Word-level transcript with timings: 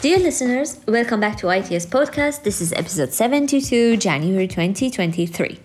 Dear 0.00 0.20
listeners, 0.20 0.78
welcome 0.86 1.18
back 1.18 1.38
to 1.38 1.48
ITS 1.48 1.84
Podcast. 1.86 2.44
This 2.44 2.60
is 2.60 2.72
episode 2.72 3.12
72, 3.12 3.96
January 3.96 4.46
2023. 4.46 5.58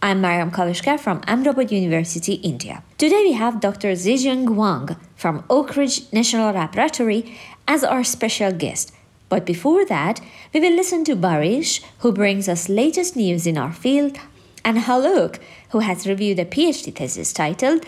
I'm 0.00 0.22
Mariam 0.22 0.50
Kavishkar 0.50 0.98
from 0.98 1.20
Ahmedabad 1.28 1.70
University, 1.70 2.36
India. 2.36 2.82
Today 2.96 3.24
we 3.24 3.32
have 3.32 3.60
Dr. 3.60 3.92
Zejiang 3.92 4.54
Wang 4.54 4.96
from 5.16 5.44
Oak 5.50 5.76
Ridge 5.76 6.10
National 6.14 6.54
Laboratory 6.54 7.36
as 7.68 7.84
our 7.84 8.02
special 8.04 8.52
guest. 8.52 8.90
But 9.28 9.44
before 9.44 9.84
that, 9.84 10.18
we 10.54 10.60
will 10.60 10.74
listen 10.74 11.04
to 11.04 11.14
Barish, 11.14 11.84
who 11.98 12.10
brings 12.10 12.48
us 12.48 12.70
latest 12.70 13.16
news 13.16 13.46
in 13.46 13.58
our 13.58 13.74
field, 13.74 14.16
and 14.64 14.78
Haluk, 14.78 15.38
who 15.72 15.80
has 15.80 16.06
reviewed 16.06 16.38
a 16.38 16.46
PhD 16.46 16.94
thesis 16.94 17.34
titled 17.34 17.84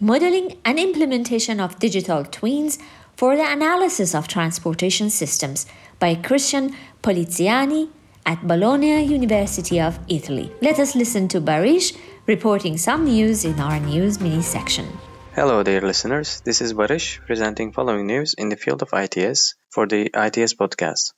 Modeling 0.00 0.56
and 0.64 0.78
Implementation 0.78 1.60
of 1.60 1.78
Digital 1.78 2.24
Twins 2.24 2.78
for 3.16 3.36
the 3.36 3.50
Analysis 3.50 4.14
of 4.14 4.28
Transportation 4.28 5.10
Systems 5.10 5.66
by 5.98 6.14
Christian 6.14 6.76
Poliziani 7.02 7.88
at 8.26 8.46
Bologna 8.46 9.02
University 9.04 9.80
of 9.80 9.98
Italy. 10.08 10.50
Let 10.60 10.78
us 10.78 10.94
listen 10.94 11.28
to 11.28 11.40
Barish 11.40 11.96
reporting 12.26 12.78
some 12.78 13.04
news 13.04 13.44
in 13.44 13.58
our 13.60 13.78
news 13.80 14.20
mini 14.20 14.42
section. 14.42 14.86
Hello, 15.34 15.62
dear 15.62 15.80
listeners. 15.80 16.40
This 16.44 16.60
is 16.60 16.72
Barish 16.74 17.20
presenting 17.26 17.72
following 17.72 18.06
news 18.06 18.34
in 18.38 18.48
the 18.48 18.56
field 18.56 18.82
of 18.82 18.90
ITS 18.92 19.54
for 19.70 19.86
the 19.86 20.10
ITS 20.14 20.54
podcast. 20.54 21.12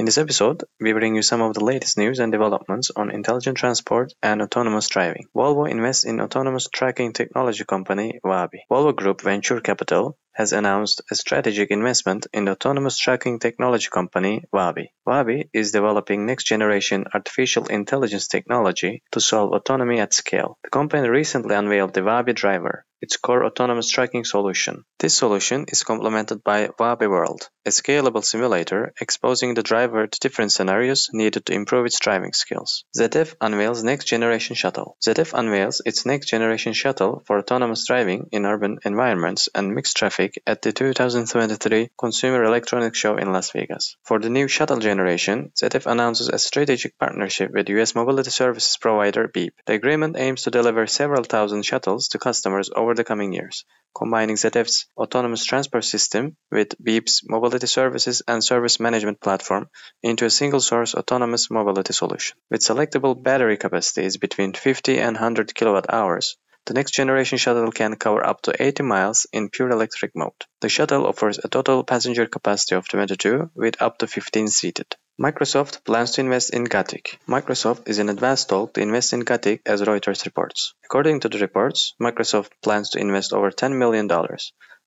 In 0.00 0.06
this 0.06 0.16
episode, 0.16 0.64
we 0.80 0.94
bring 0.94 1.14
you 1.14 1.20
some 1.20 1.42
of 1.42 1.52
the 1.52 1.62
latest 1.62 1.98
news 1.98 2.20
and 2.20 2.32
developments 2.32 2.90
on 2.96 3.10
intelligent 3.10 3.58
transport 3.58 4.14
and 4.22 4.40
autonomous 4.40 4.88
driving. 4.88 5.26
Volvo 5.36 5.70
invests 5.70 6.04
in 6.04 6.22
autonomous 6.22 6.68
tracking 6.72 7.12
technology 7.12 7.64
company 7.66 8.18
Waabi. 8.24 8.60
Volvo 8.70 8.96
Group 8.96 9.20
Venture 9.20 9.60
Capital 9.60 10.16
has 10.32 10.54
announced 10.54 11.02
a 11.10 11.14
strategic 11.14 11.70
investment 11.70 12.26
in 12.32 12.46
the 12.46 12.52
autonomous 12.52 12.96
tracking 12.96 13.38
technology 13.38 13.88
company 13.92 14.42
Waabi. 14.54 14.86
Waabi 15.06 15.50
is 15.52 15.72
developing 15.72 16.24
next-generation 16.24 17.04
artificial 17.12 17.66
intelligence 17.66 18.26
technology 18.26 19.02
to 19.12 19.20
solve 19.20 19.52
autonomy 19.52 20.00
at 20.00 20.14
scale. 20.14 20.56
The 20.64 20.70
company 20.70 21.08
recently 21.10 21.54
unveiled 21.54 21.92
the 21.92 22.00
Waabi 22.00 22.34
Driver, 22.34 22.86
its 23.02 23.18
core 23.18 23.44
autonomous 23.44 23.90
tracking 23.90 24.24
solution. 24.24 24.84
This 24.98 25.14
solution 25.14 25.66
is 25.68 25.82
complemented 25.82 26.42
by 26.42 26.68
Waabi 26.68 27.08
World, 27.08 27.50
a 27.66 27.70
scalable 27.70 28.24
simulator 28.24 28.92
exposing 29.00 29.54
the 29.54 29.62
driver 29.62 30.06
to 30.06 30.18
different 30.20 30.50
scenarios 30.50 31.10
needed 31.12 31.44
to 31.44 31.52
improve 31.52 31.84
its 31.86 32.00
driving 32.00 32.32
skills. 32.32 32.84
ZF 32.96 33.34
unveils 33.40 33.84
next 33.84 34.06
generation 34.06 34.56
shuttle. 34.56 34.96
ZF 35.06 35.38
unveils 35.38 35.82
its 35.84 36.06
next 36.06 36.28
generation 36.28 36.72
shuttle 36.72 37.22
for 37.26 37.38
autonomous 37.38 37.86
driving 37.86 38.28
in 38.32 38.46
urban 38.46 38.78
environments 38.84 39.48
and 39.54 39.74
mixed 39.74 39.96
traffic 39.96 40.40
at 40.46 40.62
the 40.62 40.72
2023 40.72 41.90
Consumer 41.98 42.44
Electronics 42.44 42.98
Show 42.98 43.16
in 43.16 43.32
Las 43.32 43.50
Vegas. 43.50 43.96
For 44.04 44.18
the 44.18 44.30
new 44.30 44.48
shuttle 44.48 44.78
generation, 44.78 45.52
ZF 45.54 45.84
announces 45.84 46.28
a 46.28 46.38
strategic 46.38 46.98
partnership 46.98 47.50
with 47.52 47.68
US 47.68 47.94
mobility 47.94 48.30
services 48.30 48.78
provider 48.78 49.28
Beep. 49.28 49.54
The 49.66 49.74
agreement 49.74 50.16
aims 50.16 50.42
to 50.42 50.50
deliver 50.50 50.86
several 50.86 51.24
thousand 51.24 51.64
shuttles 51.64 52.08
to 52.08 52.18
customers 52.18 52.70
over 52.74 52.94
the 52.94 53.04
coming 53.04 53.32
years, 53.32 53.64
combining 53.94 54.36
ZF's 54.36 54.86
autonomous 54.96 55.44
transport 55.44 55.84
system 55.84 56.36
with 56.50 56.74
Beep's 56.82 57.22
mobility 57.50 57.66
services 57.66 58.22
and 58.28 58.44
service 58.44 58.78
management 58.78 59.20
platform 59.20 59.68
into 60.04 60.24
a 60.24 60.30
single-source 60.30 60.94
autonomous 60.94 61.50
mobility 61.50 61.92
solution. 61.92 62.36
With 62.48 62.60
selectable 62.60 63.20
battery 63.20 63.56
capacities 63.56 64.18
between 64.18 64.52
50 64.52 65.00
and 65.00 65.16
100 65.16 65.52
kilowatt 65.52 65.92
hours, 65.92 66.36
the 66.66 66.74
next 66.74 66.92
generation 66.92 67.38
shuttle 67.38 67.72
can 67.72 67.96
cover 67.96 68.24
up 68.24 68.42
to 68.42 68.54
80 68.56 68.84
miles 68.84 69.26
in 69.32 69.48
pure 69.48 69.68
electric 69.70 70.12
mode. 70.14 70.44
The 70.60 70.68
shuttle 70.68 71.06
offers 71.06 71.40
a 71.42 71.48
total 71.48 71.82
passenger 71.82 72.26
capacity 72.26 72.76
of 72.76 72.86
22 72.86 73.50
with 73.56 73.82
up 73.82 73.98
to 73.98 74.06
15 74.06 74.46
seated. 74.46 74.86
Microsoft 75.20 75.84
plans 75.84 76.12
to 76.12 76.20
invest 76.20 76.54
in 76.54 76.66
Gatik. 76.68 77.18
Microsoft 77.26 77.88
is 77.88 77.98
in 77.98 78.10
advanced 78.10 78.48
talk 78.48 78.74
to 78.74 78.80
invest 78.80 79.12
in 79.12 79.24
Gatik 79.24 79.62
as 79.66 79.82
Reuters 79.82 80.24
reports. 80.24 80.74
According 80.84 81.18
to 81.20 81.28
the 81.28 81.38
reports, 81.38 81.94
Microsoft 82.00 82.50
plans 82.62 82.90
to 82.90 83.00
invest 83.00 83.32
over 83.32 83.50
$10 83.50 83.76
million. 83.76 84.08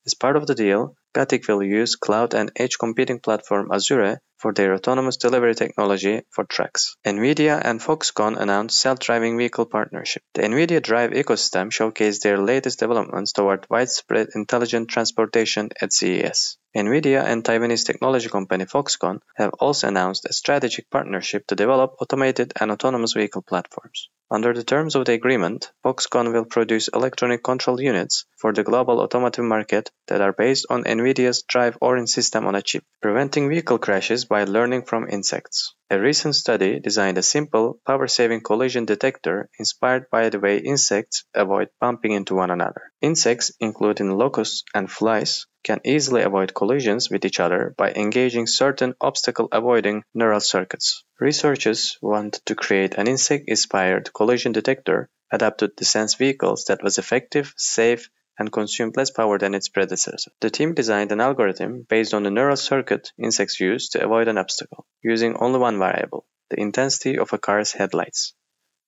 As 0.06 0.16
part 0.16 0.36
of 0.36 0.48
the 0.48 0.56
deal, 0.56 0.98
Gatik 1.16 1.48
will 1.48 1.64
use 1.64 1.96
cloud 1.96 2.34
and 2.34 2.52
edge 2.58 2.78
computing 2.78 3.20
platform 3.20 3.72
Azure 3.72 4.20
for 4.36 4.52
their 4.52 4.74
autonomous 4.74 5.16
delivery 5.16 5.56
technology 5.56 6.24
for 6.30 6.44
trucks. 6.44 6.98
NVIDIA 7.06 7.62
and 7.64 7.80
Foxconn 7.80 8.38
announced 8.38 8.82
self-driving 8.82 9.38
vehicle 9.38 9.66
partnership. 9.66 10.22
The 10.34 10.42
NVIDIA 10.42 10.82
Drive 10.84 11.12
ecosystem 11.12 11.72
showcased 11.72 12.20
their 12.22 12.38
latest 12.38 12.80
developments 12.80 13.32
toward 13.32 13.66
widespread 13.70 14.28
intelligent 14.36 14.90
transportation 14.90 15.70
at 15.80 15.94
CES. 15.94 16.58
NVIDIA 16.76 17.24
and 17.24 17.44
Taiwanese 17.44 17.86
technology 17.86 18.30
company 18.30 18.66
Foxconn 18.66 19.20
have 19.36 19.54
also 19.60 19.88
announced 19.88 20.26
a 20.26 20.34
strategic 20.34 20.90
partnership 20.90 21.46
to 21.48 21.56
develop 21.56 21.96
automated 22.02 22.52
and 22.60 22.72
autonomous 22.72 23.14
vehicle 23.14 23.44
platforms. 23.44 24.10
Under 24.32 24.54
the 24.54 24.64
terms 24.64 24.96
of 24.96 25.06
the 25.06 25.14
agreement, 25.14 25.72
Foxconn 25.86 26.34
will 26.34 26.46
produce 26.46 26.88
electronic 26.88 27.44
control 27.44 27.80
units 27.80 28.26
for 28.38 28.52
the 28.52 28.64
global 28.64 29.02
automotive 29.02 29.46
market 29.46 29.92
that 30.08 30.22
are 30.22 30.34
based 30.34 30.66
on 30.72 30.86
NVIDIA's 30.86 31.44
Drive 31.44 31.78
Orin 31.80 32.08
system 32.08 32.48
on 32.48 32.56
a 32.56 32.64
chip, 32.64 32.84
preventing 33.04 33.50
vehicle 33.50 33.78
crashes 33.78 34.26
by 34.26 34.46
learning 34.46 34.86
from 34.86 35.08
insects. 35.08 35.76
A 35.92 36.00
recent 36.00 36.34
study 36.34 36.80
designed 36.80 37.20
a 37.20 37.22
simple, 37.22 37.80
power-saving 37.86 38.42
collision 38.42 38.86
detector 38.86 39.48
inspired 39.60 40.10
by 40.10 40.30
the 40.30 40.40
way 40.40 40.58
insects 40.58 41.26
avoid 41.36 41.70
bumping 41.80 42.14
into 42.14 42.34
one 42.34 42.50
another. 42.50 42.92
Insects, 43.00 43.52
including 43.60 44.18
locusts 44.18 44.64
and 44.74 44.90
flies, 44.90 45.46
can 45.64 45.80
easily 45.86 46.22
avoid 46.22 46.54
collisions 46.54 47.10
with 47.10 47.26
each 47.26 47.40
other 47.40 47.74
by 47.78 47.92
engaging 47.92 48.48
certain 48.48 48.94
obstacle-avoiding 49.00 50.04
neural 50.14 50.40
circuits. 50.40 51.04
Researchers 51.20 51.98
wanted 52.02 52.42
to 52.46 52.56
create 52.56 52.96
an 52.96 53.08
insect-inspired 53.08 54.14
collision 54.14 54.52
detector 54.52 55.10
adapted 55.32 55.76
to 55.78 55.86
sense 55.86 56.16
vehicles 56.16 56.66
that 56.66 56.84
was 56.84 56.98
effective, 56.98 57.54
safe, 57.58 58.10
and 58.38 58.52
consumed 58.52 58.98
less 58.98 59.12
power 59.12 59.38
than 59.38 59.56
its 59.56 59.70
predecessor. 59.70 60.32
The 60.42 60.50
team 60.50 60.74
designed 60.74 61.12
an 61.12 61.22
algorithm 61.22 61.86
based 61.88 62.14
on 62.14 62.24
the 62.24 62.32
neural 62.32 62.58
circuit 62.58 63.12
insects 63.18 63.60
use 63.60 63.90
to 63.90 64.04
avoid 64.04 64.28
an 64.28 64.38
obstacle, 64.38 64.86
using 65.04 65.38
only 65.38 65.60
one 65.60 65.80
variable, 65.80 66.26
the 66.50 66.60
intensity 66.60 67.18
of 67.18 67.32
a 67.34 67.38
car's 67.38 67.72
headlights. 67.72 68.34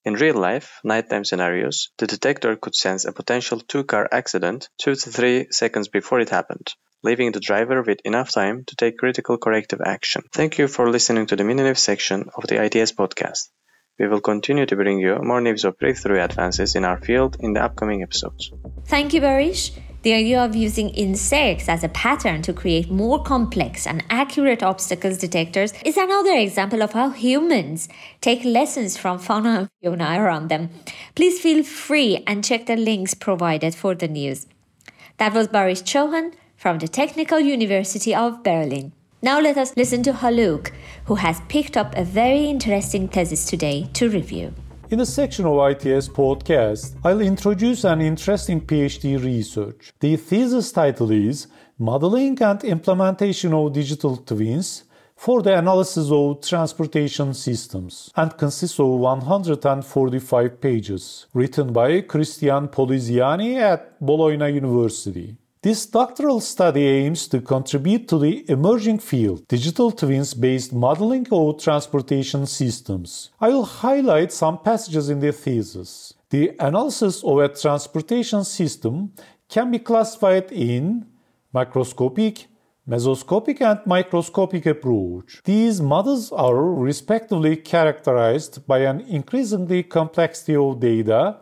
In 0.05 0.13
real 0.13 0.35
life, 0.35 0.79
nighttime 0.83 1.25
scenarios, 1.25 1.89
the 1.97 2.05
detector 2.05 2.55
could 2.55 2.75
sense 2.75 3.05
a 3.05 3.11
potential 3.11 3.59
two-car 3.59 4.07
accident 4.11 4.69
2 4.77 4.93
to 4.93 5.09
3 5.09 5.47
seconds 5.49 5.87
before 5.87 6.19
it 6.19 6.29
happened, 6.29 6.71
leaving 7.01 7.31
the 7.31 7.39
driver 7.39 7.81
with 7.81 8.01
enough 8.05 8.31
time 8.31 8.65
to 8.65 8.75
take 8.75 8.99
critical 8.99 9.39
corrective 9.39 9.81
action. 9.83 10.21
Thank 10.31 10.59
you 10.59 10.67
for 10.67 10.91
listening 10.91 11.25
to 11.27 11.35
the 11.35 11.43
mini 11.43 11.63
news 11.63 11.79
section 11.79 12.29
of 12.37 12.45
the 12.45 12.63
ITS 12.63 12.91
podcast. 12.91 13.49
We 13.97 14.07
will 14.07 14.21
continue 14.21 14.67
to 14.67 14.75
bring 14.75 14.99
you 14.99 15.17
more 15.23 15.41
news 15.41 15.65
of 15.65 15.79
breakthrough 15.79 16.21
advances 16.21 16.75
in 16.75 16.85
our 16.85 17.01
field 17.01 17.37
in 17.39 17.53
the 17.53 17.63
upcoming 17.63 18.03
episodes. 18.03 18.51
Thank 18.85 19.15
you, 19.15 19.21
Barish. 19.21 19.71
The 20.05 20.13
idea 20.13 20.39
of 20.45 20.55
using 20.55 20.91
insects 20.91 21.67
as 21.67 21.83
a 21.83 21.89
pattern 21.89 22.43
to 22.43 22.53
create 22.53 22.91
more 22.91 23.23
complex 23.23 23.87
and 23.87 24.03
accurate 24.07 24.61
obstacles 24.61 25.17
detectors 25.17 25.73
is 25.83 25.97
another 25.97 26.37
example 26.37 26.83
of 26.83 26.93
how 26.93 27.09
humans 27.09 27.89
take 28.21 28.45
lessons 28.45 28.97
from 28.97 29.17
fauna 29.17 29.49
and 29.49 29.69
fauna 29.83 30.21
around 30.21 30.49
them. 30.49 30.69
Please 31.15 31.41
feel 31.41 31.63
free 31.63 32.23
and 32.27 32.43
check 32.43 32.67
the 32.67 32.75
links 32.75 33.15
provided 33.15 33.73
for 33.73 33.95
the 33.95 34.07
news. 34.07 34.45
That 35.17 35.33
was 35.33 35.47
Barish 35.47 35.81
Chohan 35.81 36.33
from 36.55 36.77
the 36.77 36.87
Technical 36.87 37.39
University 37.39 38.13
of 38.13 38.43
Berlin. 38.43 38.91
Now 39.23 39.39
let 39.39 39.57
us 39.57 39.75
listen 39.75 40.03
to 40.03 40.13
Haluk, 40.13 40.71
who 41.05 41.15
has 41.15 41.41
picked 41.49 41.75
up 41.75 41.95
a 41.97 42.03
very 42.03 42.45
interesting 42.45 43.07
thesis 43.07 43.43
today 43.45 43.89
to 43.93 44.07
review. 44.07 44.53
In 44.95 44.99
the 44.99 45.05
section 45.05 45.45
of 45.45 45.59
ITS 45.71 46.07
podcast, 46.07 46.95
I'll 47.03 47.19
introduce 47.19 47.83
an 47.83 47.99
interesting 47.99 48.61
PhD 48.61 49.21
research. 49.21 49.91
The 49.99 50.15
thesis 50.15 50.71
title 50.71 51.11
is 51.11 51.47
Modeling 51.77 52.41
and 52.41 52.63
Implementation 52.63 53.53
of 53.53 53.73
Digital 53.73 54.15
Twins 54.15 54.85
for 55.17 55.41
the 55.41 55.57
Analysis 55.57 56.09
of 56.09 56.39
Transportation 56.39 57.33
Systems 57.33 58.09
and 58.15 58.37
consists 58.37 58.79
of 58.79 58.87
145 58.87 60.61
pages, 60.61 61.27
written 61.33 61.73
by 61.73 61.99
Christian 61.99 62.69
Poliziani 62.69 63.57
at 63.57 63.99
Bologna 63.99 64.49
University. 64.49 65.35
This 65.65 65.87
doctoral 65.87 66.41
study 66.41 66.85
aims 66.85 67.27
to 67.29 67.41
contribute 67.41 68.07
to 68.09 68.19
the 68.19 68.47
emerging 68.47 68.99
field, 68.99 69.47
digital 69.47 69.89
twins 69.89 70.35
based 70.35 70.71
modeling 70.71 71.25
of 71.31 71.59
transportation 71.59 72.45
systems. 72.45 73.31
I 73.41 73.49
will 73.49 73.65
highlight 73.65 74.31
some 74.31 74.59
passages 74.59 75.09
in 75.09 75.21
the 75.21 75.31
thesis. 75.31 76.13
The 76.29 76.51
analysis 76.59 77.23
of 77.23 77.39
a 77.39 77.49
transportation 77.49 78.43
system 78.43 79.13
can 79.49 79.71
be 79.71 79.79
classified 79.79 80.51
in 80.51 81.07
macroscopic, 81.51 82.45
mesoscopic, 82.87 83.59
and 83.61 83.79
microscopic 83.87 84.67
approach. 84.67 85.41
These 85.45 85.81
models 85.81 86.31
are 86.31 86.63
respectively 86.63 87.55
characterized 87.55 88.67
by 88.67 88.81
an 88.81 88.99
increasingly 89.01 89.81
complexity 89.81 90.55
of 90.55 90.79
data, 90.79 91.37